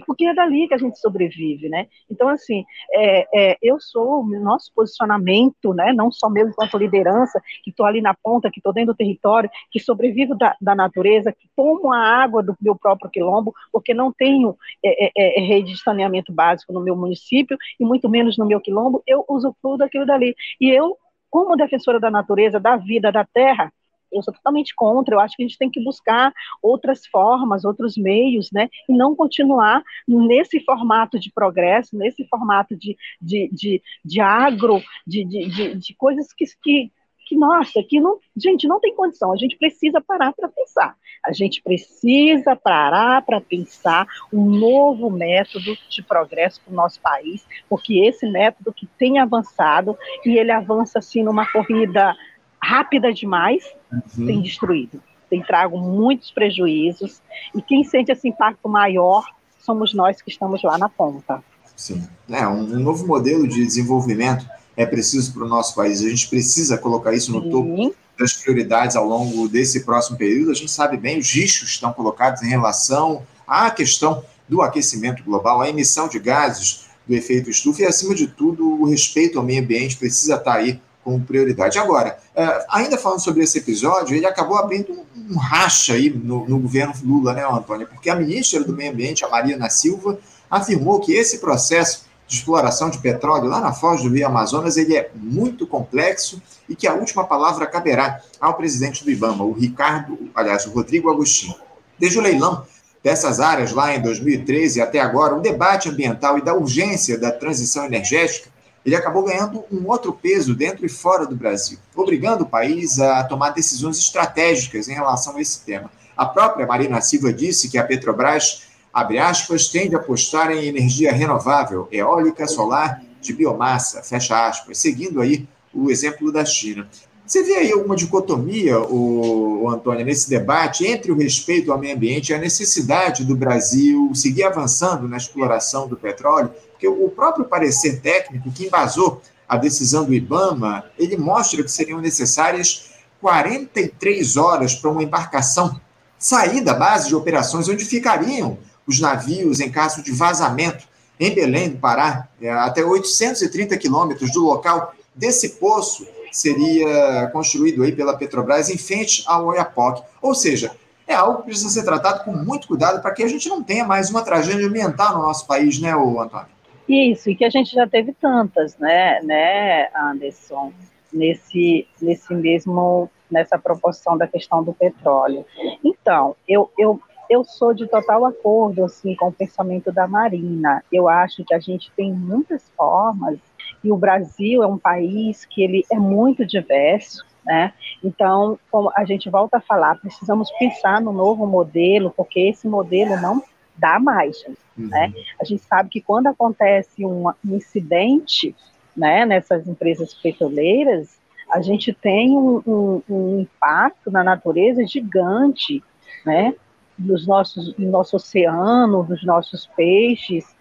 porque 0.06 0.26
é 0.26 0.34
dali 0.34 0.68
que 0.68 0.74
a 0.74 0.78
gente 0.78 1.00
sobrevive, 1.00 1.70
né? 1.70 1.88
Então, 2.10 2.28
assim, 2.30 2.64
é, 2.94 3.52
é, 3.52 3.58
eu 3.62 3.80
sou, 3.80 4.22
o 4.22 4.40
nosso 4.40 4.72
posicionamento, 4.76 5.74
né, 5.74 5.94
não 5.94 6.12
só 6.12 6.30
meu 6.30 6.48
enquanto 6.48 6.78
liderança, 6.78 7.42
que 7.64 7.70
estou 7.70 7.86
ali 7.86 8.02
na 8.02 8.14
ponta, 8.14 8.50
que 8.52 8.60
estou 8.60 8.74
dentro 8.74 8.94
do 8.94 8.98
território, 8.98 9.50
que 9.72 9.80
sobrevivo 9.80 10.36
da, 10.36 10.56
da, 10.62 10.76
natureza, 10.76 11.32
que 11.32 11.48
tomo 11.56 11.92
a 11.92 12.00
água 12.00 12.44
do 12.44 12.56
meu 12.62 12.76
próprio 12.76 13.10
quilombo, 13.10 13.54
porque 13.72 13.94
não 13.94 14.12
tenho 14.12 14.56
é, 14.84 15.06
é, 15.06 15.40
é 15.40 15.42
rede 15.42 15.74
de 15.74 15.82
saneamento 15.82 16.34
básico 16.34 16.74
no 16.74 16.82
meu 16.82 16.96
município, 16.96 17.58
e 17.80 17.86
muito 17.86 18.10
menos 18.10 18.38
no 18.38 18.46
meu 18.46 18.60
quilombo, 18.60 19.04
eu 19.08 19.24
uso 19.28 19.56
tudo 19.62 19.84
aquilo 19.84 20.06
dali. 20.06 20.36
E 20.60 20.70
eu, 20.70 20.98
como 21.30 21.56
defensora 21.56 22.00
da 22.00 22.12
natureza, 22.12 22.60
da 22.60 22.76
vida, 22.76 23.12
da 23.12 23.26
terra, 23.26 23.72
eu 24.12 24.22
sou 24.22 24.34
totalmente 24.34 24.74
contra, 24.76 25.16
eu 25.16 25.20
acho 25.20 25.36
que 25.36 25.44
a 25.44 25.48
gente 25.48 25.58
tem 25.58 25.70
que 25.70 25.84
buscar 25.84 26.34
outras 26.62 27.06
formas, 27.08 27.66
outros 27.66 27.96
meios, 27.98 28.50
né, 28.52 28.70
e 28.90 28.94
não 28.94 29.16
continuar 29.16 29.84
nesse 30.08 30.60
formato 30.62 31.20
de 31.20 31.32
progresso, 31.32 31.98
nesse 31.98 32.26
formato 32.28 32.76
de, 32.76 32.98
de, 33.22 33.50
de, 33.52 33.82
de 34.04 34.22
agro, 34.22 34.82
de, 35.06 35.24
de, 35.24 35.50
de, 35.50 35.76
de 35.76 35.96
coisas 35.96 36.34
que, 36.34 36.46
que, 36.62 36.92
que, 37.32 37.38
nossa, 37.38 37.82
que 37.82 38.00
não, 38.00 38.20
gente, 38.36 38.68
não 38.68 38.80
tem 38.80 38.94
condição, 38.94 39.32
a 39.32 39.38
gente 39.38 39.58
precisa 39.58 40.02
parar 40.02 40.34
para 40.34 40.50
pensar, 40.50 40.96
a 41.26 41.32
gente 41.32 41.62
precisa 41.62 42.56
parar 42.56 43.22
para 43.22 43.40
pensar 43.40 44.06
um 44.34 44.44
novo 44.44 45.10
método 45.10 45.78
de 45.90 46.04
progresso 46.04 46.60
para 46.62 46.74
o 46.74 46.76
nosso 46.76 47.00
país, 47.00 47.48
porque 47.70 48.00
esse 48.06 48.30
método 48.30 48.74
que 48.74 48.86
tem 48.98 49.20
avançado, 49.20 49.98
e 50.26 50.38
ele 50.38 50.52
avança 50.52 51.00
assim 51.00 51.24
numa 51.24 51.50
corrida 51.50 52.16
rápida 52.64 53.14
demais, 53.14 53.64
uhum. 53.92 54.26
tem 54.26 54.42
destruído, 54.42 55.02
tem 55.30 55.42
trago 55.42 55.78
muitos 55.80 56.32
prejuízos, 56.32 57.22
e 57.56 57.62
quem 57.62 57.84
sente 57.84 58.12
esse 58.12 58.28
impacto 58.28 58.68
maior 58.70 59.26
somos 59.60 59.94
nós 59.94 60.22
que 60.22 60.30
estamos 60.30 60.62
lá 60.64 60.78
na 60.78 60.90
ponta. 60.90 61.44
Sim, 61.76 62.08
é 62.30 62.48
um, 62.48 62.62
um 62.62 62.80
novo 62.80 63.08
modelo 63.08 63.48
de 63.48 63.64
desenvolvimento 63.66 64.46
é 64.76 64.86
preciso 64.86 65.34
para 65.34 65.44
o 65.44 65.48
nosso 65.48 65.76
país. 65.76 66.04
A 66.04 66.10
gente 66.10 66.28
precisa 66.28 66.78
colocar 66.78 67.14
isso 67.14 67.32
no 67.32 67.42
Sim. 67.44 67.50
topo 67.50 67.96
das 68.18 68.34
prioridades 68.34 68.96
ao 68.96 69.06
longo 69.06 69.48
desse 69.48 69.84
próximo 69.84 70.18
período. 70.18 70.52
A 70.52 70.54
gente 70.54 70.72
sabe 70.72 70.98
bem, 70.98 71.20
os 71.20 71.32
riscos 71.32 71.70
estão 71.70 71.92
colocados 71.92 72.42
em 72.42 72.48
relação 72.48 73.24
à 73.48 73.70
questão 73.70 74.24
do 74.48 74.62
aquecimento 74.62 75.24
global, 75.24 75.62
a 75.62 75.70
emissão 75.70 76.08
de 76.08 76.20
gases 76.20 76.86
do 77.08 77.16
efeito 77.16 77.50
estufa 77.50 77.84
e, 77.84 77.86
acima 77.86 78.14
de 78.14 78.28
tudo, 78.28 78.82
o 78.82 78.86
respeito 78.86 79.40
ao 79.40 79.46
meio 79.46 79.64
ambiente 79.64 79.98
precisa 79.98 80.36
estar 80.36 80.56
aí 80.56 80.80
como 81.04 81.20
prioridade. 81.22 81.80
Agora, 81.80 82.18
é, 82.36 82.66
ainda 82.70 82.98
falando 82.98 83.20
sobre 83.20 83.44
esse 83.44 83.58
episódio, 83.58 84.16
ele 84.16 84.26
acabou 84.26 84.58
abrindo 84.58 85.06
um 85.30 85.38
racha 85.38 85.94
aí 85.94 86.10
no, 86.10 86.48
no 86.48 86.60
governo 86.60 86.94
Lula, 87.04 87.34
né, 87.34 87.46
Antônio? 87.46 87.88
Porque 87.88 88.10
a 88.10 88.16
ministra 88.16 88.64
do 88.64 88.74
Meio 88.74 88.92
Ambiente, 88.92 89.26
a 89.26 89.30
Marina 89.30 89.70
Silva, 89.70 90.18
afirmou 90.50 91.00
que 91.00 91.14
esse 91.14 91.40
processo 91.40 92.06
de 92.28 92.38
exploração 92.38 92.90
de 92.90 92.98
petróleo 92.98 93.50
lá 93.50 93.60
na 93.60 93.74
foz 93.74 94.04
do 94.04 94.10
Rio 94.10 94.26
Amazonas 94.26 94.78
ele 94.78 94.96
é 94.96 95.12
muito 95.14 95.68
complexo 95.68 96.42
e 96.70 96.76
que 96.76 96.88
a 96.88 96.94
última 96.94 97.26
palavra 97.26 97.66
caberá 97.66 98.22
ao 98.40 98.54
presidente 98.54 99.04
do 99.04 99.12
IBAMA, 99.12 99.44
o 99.44 99.52
Ricardo, 99.52 100.18
aliás, 100.34 100.66
o 100.66 100.72
Rodrigo 100.72 101.10
Agostinho. 101.10 101.56
Desde 102.00 102.18
o 102.18 102.22
leilão 102.22 102.66
dessas 103.04 103.40
áreas 103.40 103.74
lá 103.74 103.94
em 103.94 104.02
2013 104.02 104.80
até 104.80 105.00
agora, 105.00 105.36
o 105.36 105.42
debate 105.42 105.90
ambiental 105.90 106.38
e 106.38 106.42
da 106.42 106.54
urgência 106.54 107.18
da 107.18 107.32
transição 107.32 107.86
energética, 107.86 108.50
ele 108.86 108.96
acabou 108.96 109.24
ganhando 109.24 109.64
um 109.72 109.88
outro 109.88 110.12
peso 110.14 110.56
dentro 110.56 110.86
e 110.86 110.90
fora 110.90 111.26
do 111.26 111.36
Brasil, 111.36 111.78
obrigando 111.96 112.44
o 112.44 112.50
país 112.50 113.00
a 113.00 113.24
tomar 113.24 113.52
decisões 113.52 113.98
estratégicas 113.98 114.88
em 114.88 114.94
relação 114.94 115.38
a 115.38 115.42
esse 115.42 115.64
tema. 115.64 115.92
A 116.18 116.26
própria 116.26 116.68
Marina 116.68 117.02
Silva 117.02 117.32
disse 117.32 117.70
que 117.70 117.78
a 117.78 117.84
Petrobras 117.84 118.64
abre 118.94 119.18
aspas, 119.20 119.68
tende 119.68 119.96
a 119.96 120.00
apostar 120.00 120.52
em 120.52 120.66
energia 120.66 121.14
renovável, 121.14 121.88
eólica, 121.92 122.48
solar, 122.48 123.02
de 123.22 123.34
biomassa, 123.34 124.02
fecha 124.04 124.48
aspas, 124.48 124.80
seguindo 124.80 125.22
aí 125.22 125.48
o 125.74 125.90
exemplo 125.90 126.32
da 126.32 126.44
China. 126.44 126.88
Você 127.32 127.44
vê 127.44 127.56
aí 127.56 127.72
alguma 127.72 127.96
dicotomia, 127.96 128.78
o, 128.78 129.64
o 129.64 129.70
Antônio, 129.70 130.04
nesse 130.04 130.30
debate 130.30 130.86
entre 130.86 131.14
o 131.14 131.18
respeito 131.18 131.72
ao 131.72 131.80
meio 131.80 131.96
ambiente 131.96 132.28
e 132.28 132.34
a 132.34 132.38
necessidade 132.38 133.24
do 133.24 133.38
Brasil 133.38 134.12
seguir 134.14 134.44
avançando 134.44 135.08
na 135.08 135.16
exploração 135.16 135.88
do 135.88 135.96
petróleo? 135.96 136.52
Porque 136.72 136.86
o 136.86 137.08
próprio 137.08 137.46
parecer 137.46 138.02
técnico 138.02 138.52
que 138.52 138.66
embasou 138.66 139.22
a 139.48 139.56
decisão 139.56 140.04
do 140.04 140.14
IBAMA, 140.14 140.84
ele 141.00 141.16
mostra 141.16 141.64
que 141.64 141.72
seriam 141.72 142.02
necessárias 142.02 142.92
43 143.22 144.36
horas 144.36 144.76
para 144.76 144.92
uma 144.92 145.02
embarcação 145.02 145.80
sair 146.20 146.60
da 146.60 146.74
base 146.74 147.08
de 147.08 147.16
operações 147.16 147.70
onde 147.70 147.86
ficariam 147.86 148.58
os 148.86 149.00
navios 149.00 149.62
em 149.62 149.72
caso 149.72 150.04
de 150.04 150.12
vazamento 150.12 150.86
em 151.18 151.34
Belém 151.34 151.70
do 151.70 151.78
Pará, 151.78 152.28
é, 152.42 152.52
até 152.52 152.84
830 152.84 153.78
quilômetros 153.78 154.34
do 154.34 154.44
local 154.44 154.94
desse 155.16 155.52
poço 155.52 156.06
seria 156.32 157.30
construído 157.32 157.84
aí 157.84 157.92
pela 157.92 158.18
Petrobras 158.18 158.70
em 158.70 158.78
frente 158.78 159.24
ao 159.28 159.48
Oiapoque. 159.48 160.04
Ou 160.22 160.34
seja, 160.34 160.72
é 161.08 161.14
algo 161.14 161.40
que 161.40 161.46
precisa 161.46 161.70
ser 161.70 161.84
tratado 161.84 162.24
com 162.24 162.32
muito 162.32 162.68
cuidado 162.68 163.02
para 163.02 163.12
que 163.12 163.24
a 163.24 163.28
gente 163.28 163.50
não 163.50 163.62
tenha 163.62 163.86
mais 163.86 164.10
uma 164.10 164.24
tragédia 164.24 164.66
ambiental 164.66 165.18
no 165.18 165.24
nosso 165.24 165.46
país, 165.46 165.80
né, 165.80 165.92
Antônio? 165.92 166.48
Isso, 166.88 167.30
e 167.30 167.36
que 167.36 167.46
a 167.46 167.50
gente 167.50 167.74
já 167.74 167.88
teve 167.88 168.14
tantas, 168.14 168.78
né, 168.78 169.22
né, 169.22 169.90
Anderson, 169.96 170.74
nesse, 171.12 171.88
nesse 172.02 172.34
mesmo, 172.34 173.10
nessa 173.30 173.58
proporção 173.58 174.18
da 174.18 174.28
questão 174.28 174.64
do 174.64 174.74
petróleo. 174.74 175.46
Então, 175.84 176.36
eu, 176.48 176.70
eu 176.78 177.00
eu 177.32 177.46
sou 177.46 177.74
de 177.74 177.88
total 177.88 178.26
acordo 178.26 178.84
assim 178.84 179.16
com 179.16 179.30
o 179.30 179.32
pensamento 179.32 179.90
da 179.90 180.06
Marina. 180.06 180.84
Eu 180.92 181.08
acho 181.08 181.46
que 181.46 181.54
a 181.54 181.60
gente 181.60 181.90
tem 181.96 182.12
muitas 182.12 182.62
formas 182.76 183.40
e 183.84 183.92
o 183.92 183.98
Brasil 183.98 184.64
é 184.64 184.68
um 184.68 184.78
país 184.78 185.46
que 185.46 185.64
ele 185.64 185.86
é 185.92 185.98
muito 185.98 186.46
diverso, 186.46 187.26
né? 187.46 187.74
Então, 188.04 188.60
como 188.70 188.92
a 188.96 189.04
gente 189.06 189.30
volta 189.30 189.58
a 189.58 189.62
falar, 189.62 189.96
precisamos 189.96 190.52
pensar 190.60 191.02
no 191.02 191.12
novo 191.12 191.46
modelo, 191.46 192.14
porque 192.16 192.40
esse 192.42 192.68
modelo 192.68 193.20
não 193.20 193.44
dá 193.78 194.00
mais, 194.00 194.44
uhum. 194.78 194.88
né? 194.88 195.14
A 195.40 195.46
gente 195.46 195.64
sabe 195.64 195.90
que 195.90 196.02
quando 196.02 196.28
acontece 196.28 197.06
um, 197.06 197.28
um 197.28 197.56
incidente, 197.56 198.56
né, 198.96 199.26
nessas 199.26 199.68
empresas 199.68 200.14
petroleiras, 200.14 201.20
a 201.50 201.62
gente 201.62 201.94
tem 201.94 202.32
um, 202.32 202.62
um, 202.66 203.02
um 203.10 203.40
impacto 203.42 204.12
na 204.12 204.24
natureza 204.24 204.86
gigante, 204.86 205.84
né? 206.26 206.54
dos 207.02 207.26
nossos, 207.26 207.74
do 207.74 207.86
nosso 207.86 208.16
oceano, 208.16 209.04
dos 209.04 209.24
nossos 209.24 209.66
peixes. 209.76 210.56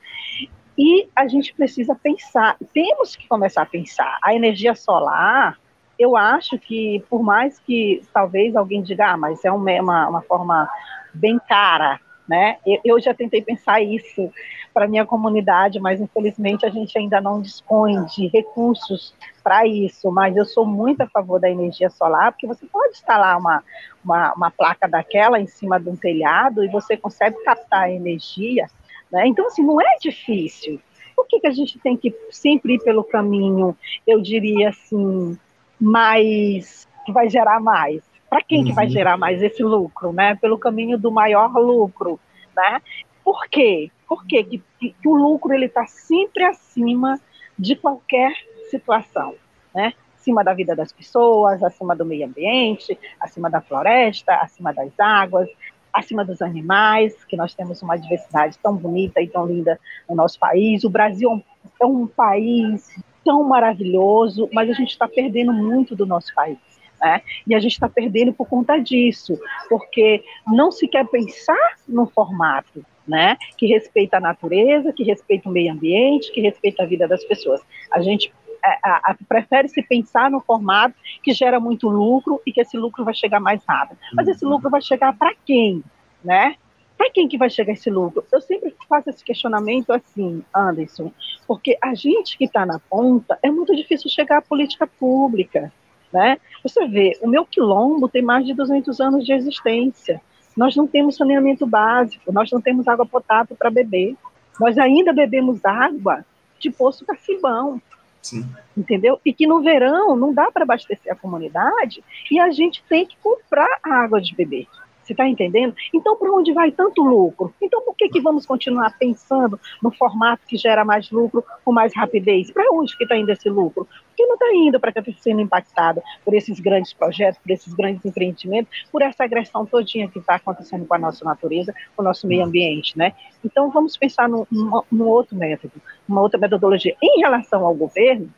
E 0.83 1.11
a 1.15 1.29
gente 1.29 1.53
precisa 1.53 1.95
pensar, 1.95 2.57
temos 2.73 3.15
que 3.15 3.29
começar 3.29 3.61
a 3.61 3.67
pensar. 3.67 4.17
A 4.23 4.35
energia 4.35 4.75
solar, 4.75 5.59
eu 5.99 6.17
acho 6.17 6.59
que, 6.59 7.05
por 7.11 7.23
mais 7.23 7.59
que 7.59 8.01
talvez 8.15 8.57
alguém 8.57 8.83
diga, 8.83 9.11
ah, 9.11 9.17
mas 9.19 9.45
é 9.45 9.53
uma, 9.53 10.09
uma 10.09 10.23
forma 10.23 10.67
bem 11.13 11.39
cara, 11.47 12.01
né? 12.27 12.57
Eu, 12.83 12.99
já 12.99 13.13
tentei 13.13 13.43
pensar 13.43 13.83
isso 13.83 14.33
para 14.73 14.89
minha 14.89 15.05
comunidade, 15.05 15.79
mas 15.79 16.01
infelizmente 16.01 16.65
a 16.65 16.71
gente 16.71 16.97
ainda 16.97 17.21
não 17.21 17.43
dispõe 17.43 18.03
de 18.07 18.29
recursos 18.29 19.15
para 19.45 19.67
isso. 19.67 20.11
Mas 20.11 20.35
eu 20.35 20.47
sou 20.47 20.65
muito 20.65 21.03
a 21.03 21.09
favor 21.09 21.39
da 21.39 21.51
energia 21.51 21.91
solar, 21.91 22.33
porque 22.33 22.47
você 22.47 22.65
pode 22.65 22.95
instalar 22.95 23.37
uma, 23.37 23.63
uma, 24.03 24.33
uma 24.33 24.51
placa 24.51 24.89
daquela 24.89 25.39
em 25.39 25.47
cima 25.47 25.79
de 25.79 25.91
um 25.91 25.97
telhado 25.97 26.65
e 26.65 26.69
você 26.69 26.97
consegue 26.97 27.37
captar 27.45 27.91
energia. 27.91 28.67
Né? 29.11 29.27
Então, 29.27 29.47
assim, 29.47 29.63
não 29.63 29.81
é 29.81 29.97
difícil. 30.01 30.81
Por 31.17 31.27
que, 31.27 31.41
que 31.41 31.47
a 31.47 31.53
gente 31.53 31.79
tem 31.79 31.97
que 31.97 32.15
sempre 32.31 32.75
ir 32.75 32.83
pelo 32.83 33.05
caminho, 33.05 33.77
eu 34.07 34.21
diria 34.21 34.71
assim, 34.71 35.39
mais 35.79 36.89
que 37.05 37.13
vai 37.13 37.29
gerar 37.29 37.61
mais? 37.61 38.03
Para 38.29 38.43
quem 38.43 38.61
uhum. 38.61 38.67
que 38.67 38.73
vai 38.73 38.87
uhum. 38.87 38.93
gerar 38.93 39.17
mais 39.17 39.43
esse 39.43 39.63
lucro, 39.63 40.13
né? 40.13 40.37
Pelo 40.37 40.57
caminho 40.57 40.97
do 40.97 41.11
maior 41.11 41.53
lucro, 41.57 42.19
né? 42.57 42.81
Por 43.25 43.49
quê? 43.49 43.91
Por 44.09 44.25
quê? 44.25 44.45
Que, 44.45 44.63
que, 44.79 44.91
que 44.93 45.09
o 45.09 45.15
lucro 45.15 45.53
ele 45.53 45.67
está 45.67 45.85
sempre 45.87 46.45
acima 46.45 47.21
de 47.59 47.77
qualquer 47.77 48.33
situação, 48.71 49.35
né? 49.75 49.93
Acima 50.19 50.45
da 50.45 50.55
vida 50.55 50.77
das 50.77 50.93
pessoas, 50.93 51.63
acima 51.63 51.97
do 51.97 52.05
meio 52.05 52.27
ambiente, 52.27 52.99
acima 53.19 53.51
da 53.51 53.61
floresta, 53.61 54.35
acima 54.37 54.73
das 54.73 54.93
águas, 54.99 55.49
acima 55.93 56.25
dos 56.25 56.41
animais, 56.43 57.25
que 57.25 57.37
nós 57.37 57.55
temos 57.55 57.83
uma 57.83 57.97
diversidade 57.97 58.59
tão 58.63 58.77
bonita 58.77 59.21
e 59.21 59.29
tão 59.29 59.47
linda 59.47 59.79
no 60.09 60.15
nosso 60.15 60.39
país. 60.39 60.85
O 60.85 60.91
Brasil 60.91 61.43
é 61.81 61.87
um 61.87 62.07
país 62.07 62.95
tão 63.25 63.45
maravilhoso, 63.45 64.49
mas 64.53 64.71
a 64.71 64.73
gente 64.73 64.91
está 64.91 65.07
perdendo 65.07 65.53
muito 65.53 65.95
do 65.95 66.07
nosso 66.07 66.35
país. 66.35 66.59
Né? 67.01 67.23
E 67.47 67.55
a 67.55 67.61
gente 67.61 67.73
está 67.73 67.89
perdendo 67.89 68.33
por 68.33 68.47
conta 68.47 68.77
disso, 68.77 69.39
porque 69.69 70.23
não 70.47 70.71
se 70.71 70.87
quer 70.87 71.07
pensar 71.07 71.77
no 71.89 72.07
formato, 72.07 72.85
né? 73.09 73.39
Que 73.57 73.67
respeita 73.67 74.19
a 74.19 74.21
natureza, 74.21 74.93
que 74.93 75.03
respeita 75.03 75.49
o 75.49 75.53
meio 75.53 75.73
ambiente, 75.73 76.31
que 76.31 76.43
respeita 76.43 76.83
a 76.83 76.87
vida 76.87 77.09
das 77.09 77.25
pessoas. 77.25 77.63
A 77.91 78.03
gente 78.03 78.31
a, 78.63 79.11
a, 79.11 79.17
prefere 79.29 79.69
se 79.69 79.83
pensar 79.83 80.31
no 80.31 80.41
formato 80.41 80.95
que 81.23 81.33
gera 81.33 81.59
muito 81.61 81.89
lucro 81.89 82.41
e 82.47 82.53
que 82.53 82.61
esse 82.61 82.77
lucro 82.77 83.05
vai 83.05 83.15
chegar 83.15 83.41
mais 83.41 83.63
rápido. 83.65 83.99
Mas 84.15 84.29
esse 84.29 84.45
uhum. 84.45 84.53
lucro 84.53 84.71
vai 84.71 84.83
chegar 84.83 85.17
para 85.17 85.35
quem, 85.45 85.83
né? 86.25 86.57
Para 86.97 87.11
quem 87.11 87.27
que 87.27 87.39
vai 87.39 87.49
chegar 87.49 87.73
esse 87.73 87.89
lucro? 87.89 88.25
Eu 88.31 88.43
sempre 88.43 88.75
faço 88.87 89.09
esse 89.09 89.25
questionamento 89.25 89.91
assim, 89.91 90.45
Anderson, 90.55 91.11
porque 91.47 91.79
a 91.83 91.95
gente 91.95 92.37
que 92.37 92.45
está 92.45 92.67
na 92.67 92.79
ponta 92.79 93.39
é 93.43 93.51
muito 93.51 93.75
difícil 93.75 94.11
chegar 94.11 94.39
à 94.39 94.43
política 94.43 94.87
pública. 94.87 95.73
Né? 96.13 96.39
Você 96.63 96.87
vê, 96.89 97.19
o 97.23 97.29
meu 97.29 97.47
quilombo 97.47 98.09
tem 98.09 98.21
mais 98.21 98.45
de 98.45 98.53
200 98.53 99.01
anos 99.01 99.25
de 99.25 99.33
existência. 99.33 100.21
Nós 100.57 100.77
não 100.77 100.87
temos 100.87 101.17
saneamento 101.17 101.67
básico, 101.67 102.33
nós 102.33 102.51
não 102.51 102.61
temos 102.61 102.87
água 102.87 103.07
potável 103.07 103.57
para 103.57 103.71
beber. 103.71 104.17
Nós 104.61 104.77
ainda 104.77 105.13
bebemos 105.13 105.65
água 105.65 106.25
de 106.59 106.71
poço 106.71 107.07
Cacibão. 107.07 107.81
Sim. 108.23 108.47
Entendeu? 108.77 109.21
E 109.25 109.33
que 109.33 109.47
no 109.47 109.63
verão 109.63 110.17
não 110.17 110.33
dá 110.33 110.51
para 110.51 110.65
abastecer 110.65 111.13
a 111.13 111.17
comunidade 111.17 112.03
e 112.31 112.39
a 112.39 112.51
gente 112.51 112.83
tem 112.89 113.07
que 113.07 113.17
comprar 113.23 113.79
água 113.83 114.21
de 114.21 114.35
beber. 114.35 114.67
Você 115.11 115.15
está 115.15 115.27
entendendo? 115.27 115.75
Então, 115.93 116.17
para 116.17 116.31
onde 116.31 116.53
vai 116.53 116.71
tanto 116.71 117.03
lucro? 117.03 117.53
Então, 117.61 117.83
por 117.83 117.97
que, 117.97 118.09
que 118.09 118.21
vamos 118.21 118.47
continuar 118.47 118.97
pensando 118.97 119.59
no 119.83 119.91
formato 119.91 120.47
que 120.47 120.57
gera 120.57 120.85
mais 120.85 121.11
lucro 121.11 121.45
com 121.65 121.73
mais 121.73 121.93
rapidez? 121.97 122.53
Para 122.53 122.71
onde 122.73 122.97
que 122.97 123.03
está 123.03 123.17
indo 123.17 123.33
esse 123.33 123.49
lucro? 123.51 123.89
Porque 124.07 124.25
não 124.25 124.35
está 124.35 124.55
indo 124.55 124.79
para 124.79 124.91
estar 124.91 125.03
sendo 125.19 125.41
impactado 125.41 126.01
por 126.25 126.33
esses 126.33 126.61
grandes 126.61 126.93
projetos, 126.93 127.41
por 127.43 127.51
esses 127.51 127.75
grandes 127.75 128.05
empreendimentos, 128.05 128.85
por 128.93 129.03
essa 129.03 129.25
agressão 129.25 129.67
todinha 129.67 130.09
que 130.09 130.21
está 130.21 130.37
acontecendo 130.37 130.87
com 130.87 130.95
a 130.95 130.99
nossa 130.99 131.25
natureza, 131.25 131.75
com 131.97 132.03
o 132.03 132.05
nosso 132.05 132.29
meio 132.29 132.45
ambiente, 132.45 132.97
né? 132.97 133.13
Então, 133.45 133.69
vamos 133.69 133.97
pensar 133.97 134.29
num, 134.29 134.47
num 134.93 135.09
outro 135.09 135.37
método, 135.37 135.73
uma 136.09 136.21
outra 136.21 136.39
metodologia. 136.39 136.95
Em 137.03 137.19
relação 137.19 137.67
ao 137.67 137.75
governo, 137.75 138.33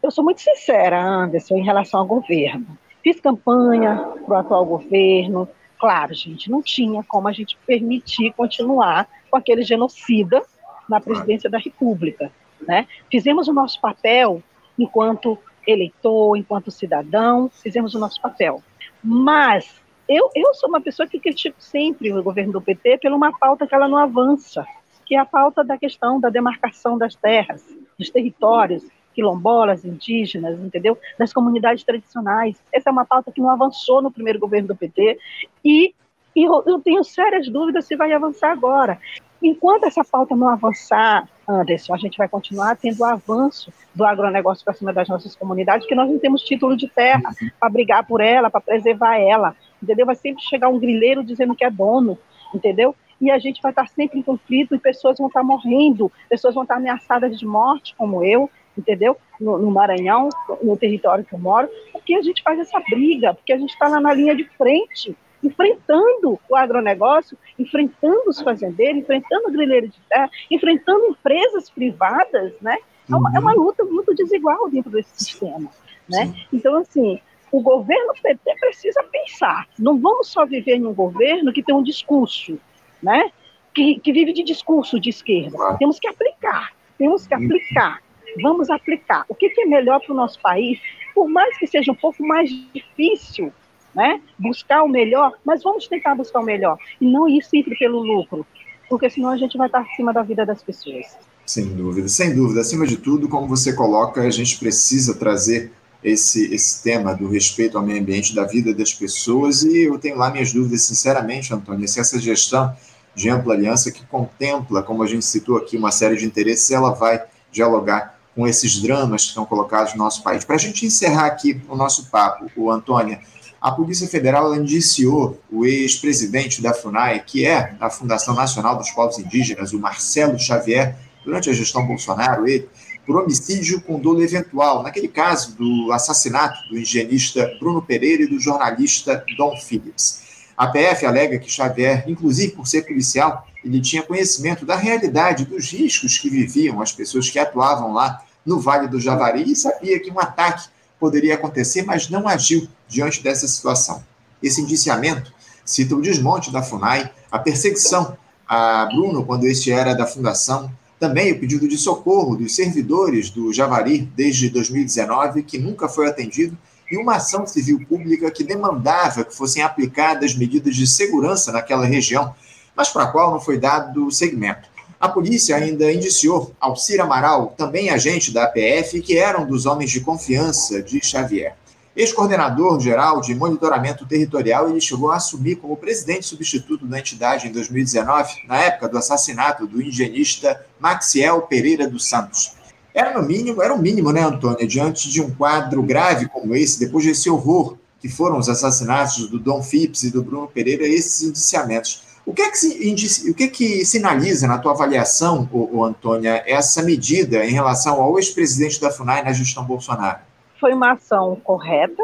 eu 0.00 0.12
sou 0.12 0.22
muito 0.22 0.40
sincera, 0.40 1.02
Anderson, 1.02 1.56
em 1.56 1.64
relação 1.64 1.98
ao 1.98 2.06
governo. 2.06 2.78
Fiz 3.02 3.18
campanha 3.18 3.96
para 4.24 4.34
o 4.34 4.38
atual 4.38 4.64
governo, 4.64 5.48
Claro, 5.80 6.12
gente, 6.14 6.50
não 6.50 6.62
tinha 6.62 7.02
como 7.02 7.26
a 7.26 7.32
gente 7.32 7.56
permitir 7.66 8.34
continuar 8.34 9.08
com 9.30 9.36
aquele 9.36 9.62
genocida, 9.62 10.42
na 10.90 11.00
presidência 11.00 11.48
da 11.48 11.56
República. 11.56 12.30
Né? 12.60 12.86
Fizemos 13.10 13.48
o 13.48 13.52
nosso 13.52 13.80
papel 13.80 14.42
enquanto 14.78 15.38
eleitor, 15.66 16.36
enquanto 16.36 16.70
cidadão, 16.70 17.48
fizemos 17.48 17.94
o 17.94 17.98
nosso 17.98 18.20
papel. 18.20 18.62
Mas 19.02 19.80
eu, 20.08 20.28
eu 20.34 20.52
sou 20.54 20.68
uma 20.68 20.80
pessoa 20.80 21.06
que 21.06 21.20
critico 21.20 21.56
sempre 21.60 22.12
o 22.12 22.22
governo 22.22 22.52
do 22.52 22.60
PT 22.60 22.98
por 22.98 23.12
uma 23.12 23.32
pauta 23.38 23.66
que 23.66 23.74
ela 23.74 23.88
não 23.88 23.98
avança, 23.98 24.66
que 25.06 25.14
é 25.14 25.18
a 25.18 25.24
pauta 25.24 25.62
da 25.62 25.78
questão 25.78 26.20
da 26.20 26.28
demarcação 26.28 26.98
das 26.98 27.14
terras, 27.14 27.64
dos 27.98 28.10
territórios, 28.10 28.84
quilombolas, 29.14 29.84
indígenas, 29.84 30.58
entendeu? 30.58 30.98
Das 31.18 31.32
comunidades 31.32 31.84
tradicionais. 31.84 32.56
Essa 32.72 32.90
é 32.90 32.92
uma 32.92 33.04
pauta 33.04 33.32
que 33.32 33.40
não 33.40 33.50
avançou 33.50 34.00
no 34.02 34.10
primeiro 34.10 34.38
governo 34.38 34.68
do 34.68 34.76
PT 34.76 35.18
e, 35.64 35.94
e 36.34 36.44
eu, 36.44 36.80
tenho 36.82 37.02
sérias 37.04 37.48
dúvidas 37.48 37.86
se 37.86 37.96
vai 37.96 38.12
avançar 38.12 38.52
agora. 38.52 38.98
Enquanto 39.42 39.84
essa 39.84 40.04
pauta 40.04 40.36
não 40.36 40.48
avançar, 40.48 41.26
Anderson, 41.48 41.94
a 41.94 41.98
gente 41.98 42.18
vai 42.18 42.28
continuar 42.28 42.76
tendo 42.76 43.02
avanço 43.04 43.72
do 43.94 44.04
agronegócio 44.04 44.64
para 44.64 44.74
cima 44.74 44.92
das 44.92 45.08
nossas 45.08 45.34
comunidades, 45.34 45.84
porque 45.84 45.94
nós 45.94 46.10
não 46.10 46.18
temos 46.18 46.42
título 46.42 46.76
de 46.76 46.88
terra 46.88 47.30
para 47.58 47.68
brigar 47.70 48.06
por 48.06 48.20
ela, 48.20 48.50
para 48.50 48.60
preservar 48.60 49.16
ela, 49.16 49.56
entendeu? 49.82 50.04
Vai 50.04 50.14
sempre 50.14 50.42
chegar 50.42 50.68
um 50.68 50.78
grileiro 50.78 51.24
dizendo 51.24 51.54
que 51.54 51.64
é 51.64 51.70
dono, 51.70 52.18
entendeu? 52.54 52.94
E 53.20 53.30
a 53.30 53.38
gente 53.38 53.60
vai 53.60 53.72
estar 53.72 53.86
sempre 53.88 54.18
em 54.18 54.22
conflito 54.22 54.74
e 54.74 54.78
pessoas 54.78 55.18
vão 55.18 55.26
estar 55.28 55.42
morrendo, 55.42 56.10
pessoas 56.28 56.54
vão 56.54 56.62
estar 56.62 56.76
ameaçadas 56.76 57.38
de 57.38 57.46
morte, 57.46 57.94
como 57.96 58.24
eu, 58.24 58.48
entendeu? 58.76 59.16
No, 59.40 59.58
no, 59.58 59.70
Maranhão, 59.70 60.28
no 60.62 60.76
território 60.76 61.24
que 61.24 61.34
eu 61.34 61.38
moro, 61.38 61.68
porque 61.92 62.14
a 62.14 62.22
gente 62.22 62.42
faz 62.42 62.58
essa 62.58 62.80
briga, 62.90 63.34
porque 63.34 63.52
a 63.52 63.58
gente 63.58 63.70
está 63.72 63.88
lá 63.88 64.00
na 64.00 64.12
linha 64.12 64.34
de 64.34 64.44
frente, 64.56 65.16
enfrentando 65.42 66.38
o 66.48 66.56
agronegócio, 66.56 67.36
enfrentando 67.58 68.28
os 68.28 68.40
fazendeiros, 68.40 69.00
enfrentando 69.00 69.48
o 69.48 69.52
grileiro 69.52 69.88
de 69.88 70.00
terra, 70.08 70.30
enfrentando 70.50 71.06
empresas 71.06 71.70
privadas, 71.70 72.52
né? 72.60 72.76
É 73.08 73.14
uma, 73.14 73.34
é 73.34 73.38
uma 73.38 73.54
uhum. 73.54 73.64
luta 73.64 73.84
muito 73.84 74.14
desigual 74.14 74.70
dentro 74.70 74.90
desse 74.90 75.24
sistema, 75.24 75.70
né? 76.08 76.32
Então, 76.52 76.76
assim, 76.76 77.18
o 77.50 77.60
governo 77.60 78.12
PT 78.22 78.56
precisa 78.60 79.02
pensar. 79.04 79.66
Não 79.78 79.98
vamos 79.98 80.28
só 80.28 80.46
viver 80.46 80.76
em 80.76 80.86
um 80.86 80.94
governo 80.94 81.52
que 81.52 81.62
tem 81.62 81.74
um 81.74 81.82
discurso, 81.82 82.58
né? 83.02 83.30
Que, 83.74 83.98
que 83.98 84.12
vive 84.12 84.32
de 84.32 84.42
discurso 84.42 85.00
de 85.00 85.10
esquerda. 85.10 85.76
Temos 85.78 85.98
que 85.98 86.08
aplicar, 86.08 86.72
temos 86.98 87.26
que 87.26 87.34
aplicar 87.34 88.00
vamos 88.42 88.70
aplicar. 88.70 89.24
O 89.28 89.34
que, 89.34 89.48
que 89.50 89.62
é 89.62 89.66
melhor 89.66 90.00
para 90.00 90.12
o 90.12 90.16
nosso 90.16 90.40
país? 90.40 90.78
Por 91.14 91.28
mais 91.28 91.56
que 91.58 91.66
seja 91.66 91.92
um 91.92 91.96
pouco 91.96 92.26
mais 92.26 92.50
difícil, 92.72 93.52
né, 93.94 94.20
buscar 94.38 94.82
o 94.82 94.88
melhor, 94.88 95.32
mas 95.44 95.62
vamos 95.62 95.88
tentar 95.88 96.14
buscar 96.14 96.40
o 96.40 96.44
melhor 96.44 96.78
e 97.00 97.10
não 97.10 97.28
ir 97.28 97.42
sempre 97.42 97.76
pelo 97.76 98.00
lucro, 98.00 98.46
porque 98.88 99.10
senão 99.10 99.30
a 99.30 99.36
gente 99.36 99.58
vai 99.58 99.66
estar 99.66 99.80
acima 99.80 100.12
da 100.12 100.22
vida 100.22 100.46
das 100.46 100.62
pessoas. 100.62 101.06
Sem 101.46 101.66
dúvida, 101.66 102.08
sem 102.08 102.34
dúvida. 102.34 102.60
Acima 102.60 102.86
de 102.86 102.96
tudo, 102.96 103.28
como 103.28 103.48
você 103.48 103.72
coloca, 103.72 104.20
a 104.20 104.30
gente 104.30 104.58
precisa 104.58 105.18
trazer 105.18 105.72
esse, 106.02 106.54
esse 106.54 106.82
tema 106.82 107.14
do 107.14 107.28
respeito 107.28 107.76
ao 107.76 107.84
meio 107.84 108.00
ambiente, 108.00 108.34
da 108.34 108.44
vida 108.44 108.72
das 108.72 108.94
pessoas, 108.94 109.62
e 109.62 109.82
eu 109.82 109.98
tenho 109.98 110.16
lá 110.16 110.30
minhas 110.30 110.52
dúvidas, 110.52 110.82
sinceramente, 110.82 111.52
Antônio, 111.52 111.86
se 111.88 112.00
essa 112.00 112.18
gestão 112.18 112.74
de 113.14 113.28
ampla 113.28 113.54
aliança 113.54 113.90
que 113.90 114.06
contempla, 114.06 114.82
como 114.82 115.02
a 115.02 115.06
gente 115.06 115.24
citou 115.24 115.56
aqui, 115.56 115.76
uma 115.76 115.90
série 115.90 116.16
de 116.16 116.24
interesses, 116.24 116.70
ela 116.70 116.90
vai 116.90 117.22
dialogar 117.50 118.19
com 118.40 118.48
esses 118.48 118.80
dramas 118.80 119.24
que 119.24 119.28
estão 119.28 119.44
colocados 119.44 119.92
no 119.92 119.98
nosso 119.98 120.22
país. 120.22 120.46
Para 120.46 120.56
a 120.56 120.58
gente 120.58 120.86
encerrar 120.86 121.26
aqui 121.26 121.60
o 121.68 121.76
nosso 121.76 122.06
papo, 122.06 122.50
o 122.56 122.70
Antônia, 122.70 123.20
a 123.60 123.70
Polícia 123.70 124.08
Federal 124.08 124.56
indiciou 124.56 125.38
o 125.52 125.66
ex-presidente 125.66 126.62
da 126.62 126.72
FUNAI, 126.72 127.22
que 127.22 127.44
é 127.44 127.74
a 127.78 127.90
Fundação 127.90 128.34
Nacional 128.34 128.78
dos 128.78 128.88
Povos 128.92 129.18
Indígenas, 129.18 129.74
o 129.74 129.78
Marcelo 129.78 130.38
Xavier, 130.38 130.96
durante 131.22 131.50
a 131.50 131.52
gestão 131.52 131.86
Bolsonaro, 131.86 132.48
ele, 132.48 132.66
por 133.04 133.20
homicídio 133.20 133.78
com 133.82 134.00
dolo 134.00 134.22
eventual, 134.22 134.82
naquele 134.82 135.08
caso 135.08 135.54
do 135.54 135.92
assassinato 135.92 136.66
do 136.70 136.78
higienista 136.78 137.46
Bruno 137.60 137.82
Pereira 137.82 138.22
e 138.22 138.26
do 138.26 138.40
jornalista 138.40 139.22
Dom 139.36 139.54
Phillips. 139.58 140.22
A 140.56 140.66
PF 140.66 141.04
alega 141.04 141.38
que 141.38 141.52
Xavier, 141.52 142.04
inclusive 142.08 142.52
por 142.52 142.66
ser 142.66 142.86
policial, 142.86 143.46
ele 143.62 143.82
tinha 143.82 144.02
conhecimento 144.02 144.64
da 144.64 144.76
realidade, 144.76 145.44
dos 145.44 145.70
riscos 145.70 146.16
que 146.16 146.30
viviam 146.30 146.80
as 146.80 146.90
pessoas 146.90 147.28
que 147.28 147.38
atuavam 147.38 147.92
lá 147.92 148.22
no 148.44 148.60
Vale 148.60 148.88
do 148.88 149.00
Javari 149.00 149.50
e 149.50 149.56
sabia 149.56 150.00
que 150.00 150.10
um 150.10 150.18
ataque 150.18 150.68
poderia 150.98 151.34
acontecer, 151.34 151.82
mas 151.82 152.08
não 152.08 152.28
agiu 152.28 152.68
diante 152.88 153.22
dessa 153.22 153.48
situação. 153.48 154.02
Esse 154.42 154.60
indiciamento 154.60 155.32
cita 155.64 155.94
o 155.94 156.02
desmonte 156.02 156.52
da 156.52 156.62
FUNAI, 156.62 157.10
a 157.30 157.38
perseguição 157.38 158.16
a 158.46 158.86
Bruno 158.86 159.24
quando 159.24 159.44
este 159.44 159.70
era 159.70 159.94
da 159.94 160.06
fundação, 160.06 160.70
também 160.98 161.32
o 161.32 161.38
pedido 161.38 161.68
de 161.68 161.78
socorro 161.78 162.36
dos 162.36 162.54
servidores 162.54 163.30
do 163.30 163.52
Javari 163.52 164.00
desde 164.14 164.50
2019, 164.50 165.44
que 165.44 165.56
nunca 165.56 165.88
foi 165.88 166.08
atendido, 166.08 166.58
e 166.90 166.98
uma 166.98 167.16
ação 167.16 167.46
civil 167.46 167.80
pública 167.88 168.30
que 168.30 168.42
demandava 168.42 169.24
que 169.24 169.34
fossem 169.34 169.62
aplicadas 169.62 170.34
medidas 170.34 170.74
de 170.74 170.86
segurança 170.86 171.52
naquela 171.52 171.86
região, 171.86 172.34
mas 172.74 172.88
para 172.88 173.04
a 173.04 173.06
qual 173.06 173.30
não 173.30 173.40
foi 173.40 173.58
dado 173.58 174.10
segmento. 174.10 174.68
A 175.00 175.08
polícia 175.08 175.56
ainda 175.56 175.90
indiciou 175.90 176.54
Alcir 176.60 177.00
Amaral, 177.00 177.54
também 177.56 177.88
agente 177.88 178.30
da 178.30 178.44
APF, 178.44 179.00
que 179.00 179.16
era 179.16 179.40
um 179.40 179.46
dos 179.46 179.64
homens 179.64 179.90
de 179.90 180.02
confiança 180.02 180.82
de 180.82 181.02
Xavier. 181.02 181.56
Ex-coordenador 181.96 182.78
geral 182.78 183.22
de 183.22 183.34
monitoramento 183.34 184.04
territorial, 184.04 184.68
ele 184.68 184.78
chegou 184.78 185.10
a 185.10 185.16
assumir 185.16 185.56
como 185.56 185.74
presidente 185.74 186.26
substituto 186.26 186.86
da 186.86 186.98
entidade 186.98 187.48
em 187.48 187.50
2019, 187.50 188.46
na 188.46 188.58
época 188.58 188.90
do 188.90 188.98
assassinato 188.98 189.66
do 189.66 189.80
indigenista 189.80 190.66
Maxiel 190.78 191.40
Pereira 191.42 191.88
dos 191.88 192.06
Santos. 192.06 192.52
Era 192.94 193.18
no 193.18 193.26
mínimo, 193.26 193.62
era 193.62 193.74
o 193.74 193.80
mínimo, 193.80 194.12
né, 194.12 194.20
Antônia, 194.20 194.66
diante 194.66 195.08
de 195.08 195.22
um 195.22 195.30
quadro 195.30 195.82
grave 195.82 196.28
como 196.28 196.54
esse, 196.54 196.78
depois 196.78 197.06
desse 197.06 197.30
horror 197.30 197.78
que 198.00 198.08
foram 198.08 198.38
os 198.38 198.50
assassinatos 198.50 199.30
do 199.30 199.38
Dom 199.38 199.62
Phipps 199.62 200.02
e 200.02 200.10
do 200.10 200.22
Bruno 200.22 200.46
Pereira, 200.46 200.86
esses 200.86 201.22
indiciamentos. 201.22 202.09
O 202.30 202.32
que 202.32 202.42
é 202.42 202.48
que, 202.48 202.58
se, 202.58 203.28
o 203.28 203.34
que, 203.34 203.42
é 203.42 203.48
que 203.48 203.84
sinaliza 203.84 204.46
na 204.46 204.56
tua 204.56 204.70
avaliação, 204.70 205.48
o, 205.52 205.82
Antônia, 205.82 206.44
essa 206.46 206.80
medida 206.80 207.44
em 207.44 207.50
relação 207.50 208.00
ao 208.00 208.16
ex-presidente 208.20 208.80
da 208.80 208.88
FUNAI 208.88 209.24
na 209.24 209.32
gestão 209.32 209.64
Bolsonaro? 209.64 210.20
Foi 210.60 210.72
uma 210.72 210.92
ação 210.92 211.34
correta, 211.42 212.00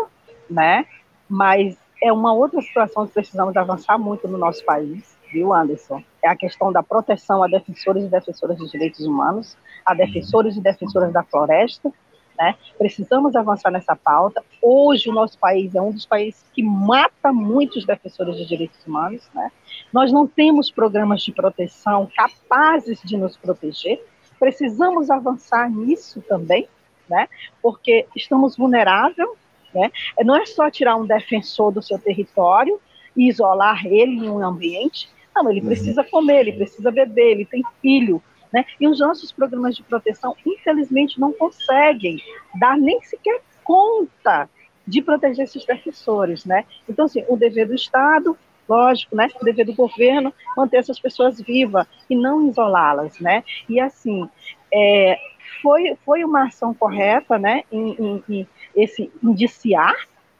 né? 0.50 0.84
Mas 1.28 1.76
é 2.02 2.12
uma 2.12 2.34
outra 2.34 2.60
situação 2.60 3.06
que 3.06 3.12
precisamos 3.12 3.56
avançar 3.56 3.96
muito 3.98 4.26
no 4.26 4.36
nosso 4.36 4.64
país, 4.64 5.16
viu, 5.32 5.54
Anderson? 5.54 6.02
É 6.20 6.26
a 6.26 6.34
questão 6.34 6.72
da 6.72 6.82
proteção 6.82 7.44
a 7.44 7.46
defensores 7.46 8.02
e 8.02 8.08
defensoras 8.08 8.58
dos 8.58 8.72
direitos 8.72 9.06
humanos, 9.06 9.56
a 9.84 9.94
defensores 9.94 10.56
e 10.56 10.60
defensoras 10.60 11.12
da 11.12 11.22
floresta, 11.22 11.92
né? 12.38 12.54
Precisamos 12.78 13.34
avançar 13.34 13.70
nessa 13.70 13.96
pauta. 13.96 14.44
Hoje, 14.62 15.08
o 15.08 15.12
nosso 15.12 15.38
país 15.38 15.74
é 15.74 15.80
um 15.80 15.90
dos 15.90 16.06
países 16.06 16.44
que 16.52 16.62
mata 16.62 17.32
muitos 17.32 17.84
defensores 17.84 18.36
de 18.36 18.46
direitos 18.46 18.78
humanos. 18.86 19.28
Né? 19.34 19.50
Nós 19.92 20.12
não 20.12 20.26
temos 20.26 20.70
programas 20.70 21.22
de 21.22 21.32
proteção 21.32 22.08
capazes 22.14 23.00
de 23.04 23.16
nos 23.16 23.36
proteger. 23.36 24.02
Precisamos 24.38 25.10
avançar 25.10 25.70
nisso 25.70 26.22
também, 26.28 26.68
né? 27.08 27.28
porque 27.62 28.06
estamos 28.14 28.56
vulneráveis. 28.56 29.28
Né? 29.74 29.90
Não 30.24 30.36
é 30.36 30.46
só 30.46 30.70
tirar 30.70 30.96
um 30.96 31.06
defensor 31.06 31.72
do 31.72 31.82
seu 31.82 31.98
território 31.98 32.80
e 33.16 33.28
isolar 33.28 33.86
ele 33.86 34.26
em 34.26 34.28
um 34.28 34.44
ambiente. 34.44 35.08
Não, 35.34 35.50
ele 35.50 35.60
uhum. 35.60 35.66
precisa 35.66 36.02
comer, 36.02 36.40
ele 36.40 36.52
precisa 36.52 36.90
beber, 36.90 37.32
ele 37.32 37.44
tem 37.44 37.62
filho, 37.82 38.22
né? 38.52 38.64
E 38.80 38.88
os 38.88 39.00
nossos 39.00 39.32
programas 39.32 39.76
de 39.76 39.82
proteção, 39.82 40.36
infelizmente, 40.44 41.20
não 41.20 41.32
conseguem 41.32 42.20
dar 42.58 42.76
nem 42.76 43.00
sequer 43.02 43.40
conta 43.64 44.48
de 44.86 45.02
proteger 45.02 45.44
esses 45.44 45.64
defensores. 45.64 46.44
Né? 46.44 46.64
Então, 46.88 47.06
assim, 47.06 47.24
o 47.28 47.36
dever 47.36 47.66
do 47.66 47.74
Estado, 47.74 48.38
lógico, 48.68 49.16
né? 49.16 49.28
o 49.40 49.44
dever 49.44 49.66
do 49.66 49.74
governo, 49.74 50.32
manter 50.56 50.78
essas 50.78 51.00
pessoas 51.00 51.40
vivas 51.40 51.86
e 52.08 52.14
não 52.14 52.48
isolá-las. 52.48 53.18
Né? 53.18 53.42
E, 53.68 53.80
assim, 53.80 54.28
é, 54.72 55.18
foi, 55.60 55.96
foi 56.04 56.24
uma 56.24 56.44
ação 56.46 56.72
correta 56.72 57.38
né? 57.38 57.64
em, 57.70 57.90
em, 57.92 58.24
em 58.28 58.48
esse 58.74 59.10
indiciar, 59.22 59.96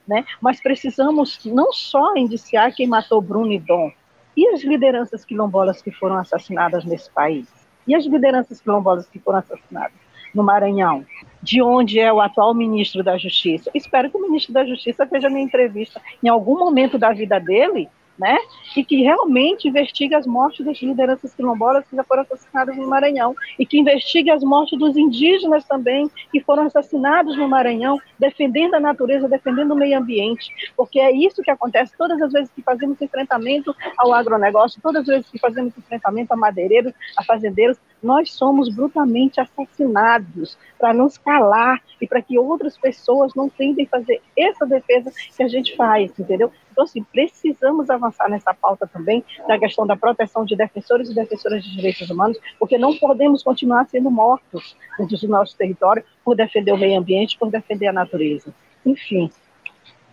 né? 0.07 0.25
mas 0.41 0.61
precisamos 0.61 1.45
não 1.45 1.73
só 1.73 2.17
indiciar 2.17 2.75
quem 2.75 2.87
matou 2.87 3.21
Bruno 3.21 3.53
e 3.53 3.59
Dom, 3.59 3.91
e 4.37 4.47
as 4.49 4.63
lideranças 4.63 5.25
quilombolas 5.25 5.81
que 5.81 5.91
foram 5.91 6.19
assassinadas 6.19 6.85
nesse 6.85 7.11
país? 7.11 7.49
E 7.87 7.95
as 7.95 8.05
lideranças 8.05 8.61
quilombolas 8.61 9.07
que 9.07 9.19
foram 9.19 9.39
assassinadas 9.39 9.97
no 10.35 10.43
Maranhão? 10.43 11.05
De 11.43 11.63
onde 11.63 12.01
é 12.01 12.13
o 12.13 12.21
atual 12.21 12.55
ministro 12.55 13.03
da 13.03 13.17
Justiça? 13.17 13.71
Espero 13.75 14.11
que 14.11 14.17
o 14.17 14.23
ministro 14.23 14.53
da 14.53 14.65
Justiça 14.65 15.05
esteja 15.05 15.31
na 15.31 15.41
entrevista 15.41 16.01
em 16.23 16.29
algum 16.29 16.59
momento 16.59 16.99
da 16.99 17.13
vida 17.13 17.39
dele 17.39 17.89
né? 18.19 18.37
E 18.77 18.85
que 18.85 19.03
realmente 19.03 19.69
investigue 19.69 20.15
as 20.15 20.27
mortes 20.27 20.65
das 20.65 20.81
lideranças 20.81 21.35
quilombolas 21.35 21.85
que 21.89 21.97
já 21.97 22.05
foram 22.05 22.23
assassinadas 22.23 22.77
no 22.77 22.89
Maranhão 22.89 23.35
e 23.59 23.67
que 23.67 23.79
investigue 23.79 24.31
as 24.31 24.43
mortes 24.43 24.79
dos 24.79 24.97
indígenas 24.97 25.65
também 25.65 26.11
que 26.33 26.41
foram 26.41 26.67
assassinados 26.67 27.37
no 27.37 27.49
Maranhão, 27.49 27.99
defendendo 28.19 28.75
a 28.75 28.81
natureza, 28.81 29.29
defendendo 29.29 29.73
o 29.73 29.77
meio 29.77 29.99
ambiente, 29.99 30.51
porque 30.77 30.99
é 30.99 31.13
isso 31.13 31.43
que 31.43 31.51
acontece 31.51 31.93
todas 31.97 32.21
as 32.21 32.33
vezes 32.33 32.51
que 32.55 32.63
fazemos 32.63 33.01
enfrentamento 33.01 33.75
ao 33.99 34.13
agronegócio, 34.13 34.81
todas 34.83 35.03
as 35.03 35.07
vezes 35.07 35.31
que 35.31 35.39
fazemos 35.39 35.77
enfrentamento 35.77 36.33
a 36.33 36.37
madeireiros, 36.37 36.93
a 37.17 37.25
fazendeiros, 37.25 37.79
nós 38.07 38.33
somos 38.33 38.69
brutalmente 38.69 39.41
assassinados 39.41 40.57
para 40.79 40.95
nos 40.95 41.19
calar 41.19 41.83
e 42.01 42.07
para 42.07 42.23
que 42.23 42.39
outras 42.39 42.79
pessoas 42.79 43.35
não 43.35 43.49
tentem 43.49 43.85
fazer 43.85 44.23
essa 44.37 44.65
defesa 44.65 45.11
que 45.37 45.43
a 45.43 45.49
gente 45.49 45.75
faz, 45.77 46.17
entendeu? 46.19 46.53
Então, 46.71 46.85
assim, 46.85 47.03
precisamos 47.03 47.91
avançar 47.91 48.29
nessa 48.31 48.55
pauta 48.55 48.87
também, 48.87 49.25
da 49.49 49.59
questão 49.59 49.87
da 49.87 49.97
proteção 49.97 50.45
de 50.45 50.55
defensores 50.55 51.11
e 51.11 51.15
defensoras 51.15 51.65
de 51.65 51.75
direitos 51.75 52.09
humanos, 52.09 52.39
porque 52.59 52.79
não 52.79 52.97
podemos 52.97 53.43
continuar 53.43 53.87
sendo 53.89 54.11
mortos 54.11 54.77
dentro 54.99 55.19
do 55.19 55.29
nosso 55.29 55.57
território 55.57 56.05
por 56.25 56.37
defender 56.37 56.73
o 56.73 56.79
meio 56.79 56.99
ambiente, 56.99 57.37
por 57.39 57.51
defender 57.51 57.89
a 57.89 57.93
natureza. 57.93 58.55
Enfim, 58.85 59.31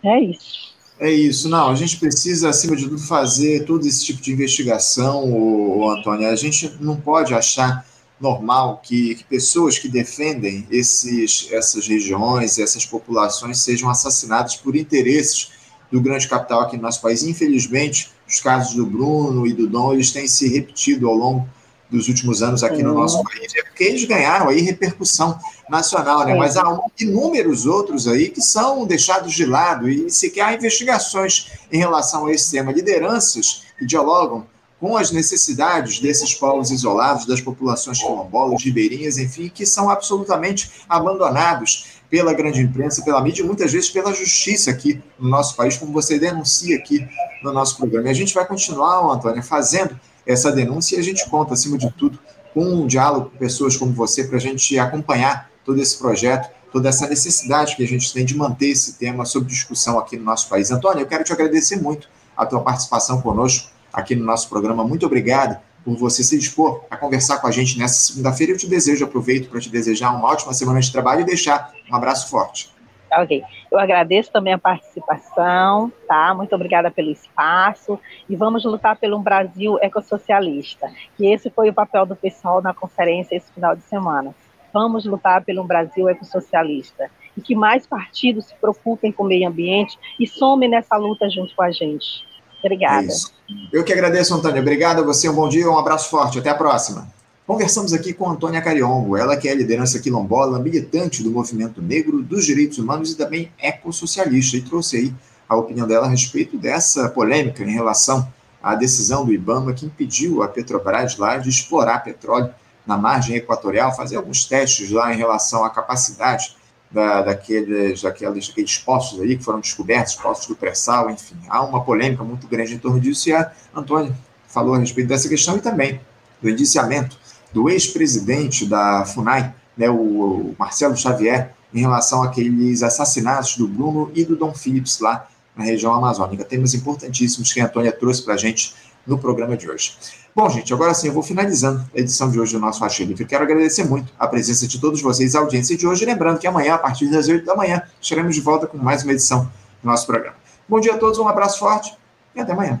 é 0.02 0.18
isso. 0.20 0.74
É 0.98 1.10
isso, 1.10 1.48
não. 1.48 1.70
A 1.70 1.74
gente 1.74 1.96
precisa, 1.96 2.48
acima 2.48 2.76
de 2.76 2.84
tudo, 2.84 2.98
fazer 2.98 3.64
todo 3.64 3.86
esse 3.86 4.04
tipo 4.04 4.22
de 4.22 4.32
investigação, 4.32 5.24
o, 5.24 5.90
Antônio. 5.90 6.28
A 6.28 6.36
gente 6.36 6.72
não 6.80 6.96
pode 6.96 7.34
achar 7.34 7.84
normal 8.20 8.80
que, 8.82 9.16
que, 9.16 9.24
pessoas 9.24 9.78
que 9.78 9.88
defendem 9.88 10.66
esses, 10.70 11.48
essas 11.50 11.86
regiões, 11.86 12.58
essas 12.58 12.86
populações 12.86 13.58
sejam 13.58 13.90
assassinadas 13.90 14.54
por 14.56 14.76
interesses 14.76 15.50
do 15.90 16.00
grande 16.00 16.28
capital 16.28 16.62
aqui 16.62 16.76
no 16.76 16.82
nosso 16.82 17.02
país. 17.02 17.24
Infelizmente, 17.24 18.10
os 18.26 18.40
casos 18.40 18.74
do 18.74 18.86
Bruno 18.86 19.46
e 19.46 19.52
do 19.52 19.66
Dom 19.66 19.92
eles 19.92 20.12
têm 20.12 20.28
se 20.28 20.48
repetido 20.48 21.08
ao 21.08 21.14
longo 21.14 21.48
dos 21.94 22.08
últimos 22.08 22.42
anos 22.42 22.62
aqui 22.62 22.82
no 22.82 22.92
nosso 22.92 23.22
país, 23.22 23.54
é 23.54 23.62
porque 23.62 23.84
eles 23.84 24.04
ganharam 24.04 24.48
aí 24.48 24.60
repercussão 24.60 25.38
nacional, 25.68 26.24
né? 26.26 26.34
Mas 26.34 26.56
há 26.56 26.78
inúmeros 27.00 27.64
outros 27.66 28.06
aí 28.06 28.28
que 28.28 28.42
são 28.42 28.86
deixados 28.86 29.32
de 29.32 29.46
lado 29.46 29.88
e 29.88 30.10
sequer 30.10 30.42
há 30.42 30.54
investigações 30.54 31.52
em 31.72 31.78
relação 31.78 32.26
a 32.26 32.32
esse 32.32 32.50
tema. 32.50 32.72
Lideranças 32.72 33.62
que 33.78 33.86
dialogam 33.86 34.46
com 34.80 34.96
as 34.96 35.10
necessidades 35.10 35.98
desses 35.98 36.34
povos 36.34 36.70
isolados, 36.70 37.24
das 37.24 37.40
populações 37.40 38.00
quilombolas, 38.00 38.62
ribeirinhas, 38.62 39.16
enfim, 39.16 39.48
que 39.48 39.64
são 39.64 39.88
absolutamente 39.88 40.70
abandonados 40.88 41.94
pela 42.10 42.34
grande 42.34 42.60
imprensa, 42.60 43.02
pela 43.02 43.22
mídia 43.22 43.42
e 43.42 43.46
muitas 43.46 43.72
vezes 43.72 43.88
pela 43.88 44.12
justiça 44.12 44.70
aqui 44.70 45.02
no 45.18 45.28
nosso 45.28 45.56
país, 45.56 45.76
como 45.76 45.92
você 45.92 46.18
denuncia 46.18 46.76
aqui 46.76 47.06
no 47.42 47.52
nosso 47.52 47.76
programa. 47.76 48.08
E 48.08 48.10
a 48.10 48.14
gente 48.14 48.34
vai 48.34 48.46
continuar, 48.46 49.00
Antônia, 49.10 49.42
fazendo 49.42 49.98
essa 50.26 50.50
denúncia 50.50 50.96
e 50.96 50.98
a 50.98 51.02
gente 51.02 51.28
conta, 51.28 51.54
acima 51.54 51.76
de 51.76 51.90
tudo, 51.90 52.18
com 52.52 52.64
um 52.64 52.86
diálogo 52.86 53.30
com 53.30 53.36
pessoas 53.36 53.76
como 53.76 53.92
você 53.92 54.24
para 54.24 54.36
a 54.36 54.40
gente 54.40 54.78
acompanhar 54.78 55.50
todo 55.64 55.80
esse 55.80 55.98
projeto, 55.98 56.50
toda 56.72 56.88
essa 56.88 57.08
necessidade 57.08 57.76
que 57.76 57.82
a 57.82 57.86
gente 57.86 58.12
tem 58.12 58.24
de 58.24 58.36
manter 58.36 58.68
esse 58.68 58.94
tema 58.94 59.24
sob 59.24 59.46
discussão 59.46 59.98
aqui 59.98 60.16
no 60.16 60.24
nosso 60.24 60.48
país. 60.48 60.70
Antônio, 60.70 61.02
eu 61.02 61.06
quero 61.06 61.24
te 61.24 61.32
agradecer 61.32 61.76
muito 61.76 62.08
a 62.36 62.44
tua 62.46 62.60
participação 62.60 63.20
conosco 63.20 63.70
aqui 63.92 64.14
no 64.14 64.24
nosso 64.24 64.48
programa. 64.48 64.84
Muito 64.84 65.06
obrigado 65.06 65.58
por 65.84 65.96
você 65.96 66.24
se 66.24 66.38
dispor 66.38 66.84
a 66.90 66.96
conversar 66.96 67.38
com 67.38 67.46
a 67.46 67.50
gente 67.50 67.78
nessa 67.78 67.94
segunda-feira. 67.94 68.52
Eu 68.52 68.56
te 68.56 68.66
desejo, 68.66 69.04
aproveito 69.04 69.50
para 69.50 69.60
te 69.60 69.68
desejar 69.68 70.10
uma 70.10 70.28
ótima 70.28 70.52
semana 70.54 70.80
de 70.80 70.90
trabalho 70.90 71.20
e 71.20 71.24
deixar 71.24 71.72
um 71.90 71.94
abraço 71.94 72.28
forte. 72.28 72.73
Ok. 73.18 73.42
Eu 73.70 73.78
agradeço 73.78 74.32
também 74.32 74.52
a 74.52 74.58
participação, 74.58 75.92
tá? 76.06 76.34
Muito 76.34 76.54
obrigada 76.54 76.90
pelo 76.90 77.10
espaço. 77.10 77.98
E 78.28 78.36
vamos 78.36 78.64
lutar 78.64 78.96
pelo 78.96 79.18
um 79.18 79.22
Brasil 79.22 79.78
ecossocialista. 79.80 80.90
Que 81.16 81.26
esse 81.26 81.50
foi 81.50 81.70
o 81.70 81.74
papel 81.74 82.06
do 82.06 82.16
pessoal 82.16 82.62
na 82.62 82.74
conferência 82.74 83.36
esse 83.36 83.52
final 83.52 83.74
de 83.74 83.82
semana. 83.82 84.34
Vamos 84.72 85.04
lutar 85.04 85.44
pelo 85.44 85.62
um 85.62 85.66
Brasil 85.66 86.08
ecossocialista. 86.08 87.10
E 87.36 87.40
que 87.40 87.54
mais 87.54 87.86
partidos 87.86 88.46
se 88.46 88.54
preocupem 88.54 89.12
com 89.12 89.24
o 89.24 89.26
meio 89.26 89.48
ambiente 89.48 89.98
e 90.18 90.26
somem 90.26 90.68
nessa 90.68 90.96
luta 90.96 91.28
junto 91.28 91.54
com 91.54 91.62
a 91.62 91.70
gente. 91.70 92.24
Obrigada. 92.62 93.06
É 93.06 93.76
Eu 93.76 93.84
que 93.84 93.92
agradeço, 93.92 94.34
Antônio. 94.34 94.60
Obrigado 94.60 95.00
a 95.00 95.04
você, 95.04 95.28
um 95.28 95.34
bom 95.34 95.48
dia, 95.48 95.68
um 95.68 95.78
abraço 95.78 96.08
forte. 96.08 96.38
Até 96.38 96.50
a 96.50 96.54
próxima. 96.54 97.06
Conversamos 97.46 97.92
aqui 97.92 98.14
com 98.14 98.30
Antônia 98.30 98.62
Cariongo, 98.62 99.18
ela 99.18 99.36
que 99.36 99.46
é 99.46 99.54
liderança 99.54 99.98
quilombola, 99.98 100.58
militante 100.58 101.22
do 101.22 101.30
movimento 101.30 101.82
negro, 101.82 102.22
dos 102.22 102.46
direitos 102.46 102.78
humanos 102.78 103.12
e 103.12 103.16
também 103.16 103.52
ecossocialista, 103.58 104.56
e 104.56 104.62
trouxe 104.62 104.96
aí 104.96 105.14
a 105.46 105.54
opinião 105.54 105.86
dela 105.86 106.06
a 106.06 106.08
respeito 106.08 106.56
dessa 106.56 107.06
polêmica 107.10 107.62
em 107.62 107.70
relação 107.70 108.26
à 108.62 108.74
decisão 108.74 109.26
do 109.26 109.32
IBAMA 109.32 109.74
que 109.74 109.84
impediu 109.84 110.42
a 110.42 110.48
Petrobras 110.48 111.18
lá 111.18 111.36
de 111.36 111.50
explorar 111.50 111.98
petróleo 111.98 112.48
na 112.86 112.96
margem 112.96 113.36
equatorial, 113.36 113.94
fazer 113.94 114.16
alguns 114.16 114.46
testes 114.46 114.90
lá 114.90 115.12
em 115.12 115.18
relação 115.18 115.66
à 115.66 115.68
capacidade 115.68 116.56
da, 116.90 117.20
daqueles, 117.20 118.00
daqueles, 118.00 118.48
daqueles 118.48 118.78
poços 118.78 119.20
aí 119.20 119.36
que 119.36 119.44
foram 119.44 119.60
descobertos, 119.60 120.14
poços 120.14 120.46
do 120.46 120.56
pré-sal, 120.56 121.10
enfim. 121.10 121.36
Há 121.50 121.62
uma 121.62 121.84
polêmica 121.84 122.24
muito 122.24 122.48
grande 122.48 122.72
em 122.72 122.78
torno 122.78 122.98
disso 122.98 123.28
e 123.28 123.34
a 123.34 123.52
Antônia 123.76 124.16
falou 124.48 124.74
a 124.74 124.78
respeito 124.78 125.08
dessa 125.08 125.28
questão 125.28 125.58
e 125.58 125.60
também 125.60 126.00
do 126.40 126.48
indiciamento 126.48 127.22
do 127.54 127.70
ex-presidente 127.70 128.66
da 128.66 129.06
FUNAI, 129.06 129.54
né, 129.76 129.88
o 129.88 130.54
Marcelo 130.58 130.96
Xavier, 130.96 131.54
em 131.72 131.80
relação 131.80 132.22
àqueles 132.22 132.82
assassinatos 132.82 133.56
do 133.56 133.68
Bruno 133.68 134.10
e 134.12 134.24
do 134.24 134.36
Dom 134.36 134.52
Phillips 134.52 134.98
lá 134.98 135.28
na 135.56 135.64
região 135.64 135.94
amazônica. 135.94 136.44
Temas 136.44 136.74
importantíssimos 136.74 137.52
que 137.52 137.60
a 137.60 137.66
Antônia 137.66 137.92
trouxe 137.92 138.22
para 138.22 138.34
a 138.34 138.36
gente 138.36 138.74
no 139.06 139.16
programa 139.16 139.56
de 139.56 139.70
hoje. 139.70 139.96
Bom, 140.34 140.48
gente, 140.50 140.74
agora 140.74 140.92
sim, 140.94 141.06
eu 141.06 141.12
vou 141.12 141.22
finalizando 141.22 141.84
a 141.94 142.00
edição 142.00 142.28
de 142.28 142.40
hoje 142.40 142.54
do 142.54 142.58
nosso 142.58 142.80
Faixa 142.80 143.04
Livre. 143.04 143.24
Quero 143.24 143.44
agradecer 143.44 143.84
muito 143.84 144.12
a 144.18 144.26
presença 144.26 144.66
de 144.66 144.80
todos 144.80 145.00
vocês, 145.00 145.36
a 145.36 145.38
audiência 145.38 145.76
de 145.76 145.86
hoje. 145.86 146.04
Lembrando 146.04 146.40
que 146.40 146.46
amanhã, 146.46 146.74
a 146.74 146.78
partir 146.78 147.08
das 147.08 147.28
8 147.28 147.44
da 147.44 147.54
manhã, 147.54 147.82
estaremos 148.00 148.34
de 148.34 148.40
volta 148.40 148.66
com 148.66 148.76
mais 148.76 149.04
uma 149.04 149.12
edição 149.12 149.44
do 149.80 149.88
nosso 149.88 150.06
programa. 150.06 150.36
Bom 150.68 150.80
dia 150.80 150.94
a 150.94 150.98
todos, 150.98 151.20
um 151.20 151.28
abraço 151.28 151.60
forte 151.60 151.96
e 152.34 152.40
até 152.40 152.52
amanhã. 152.52 152.80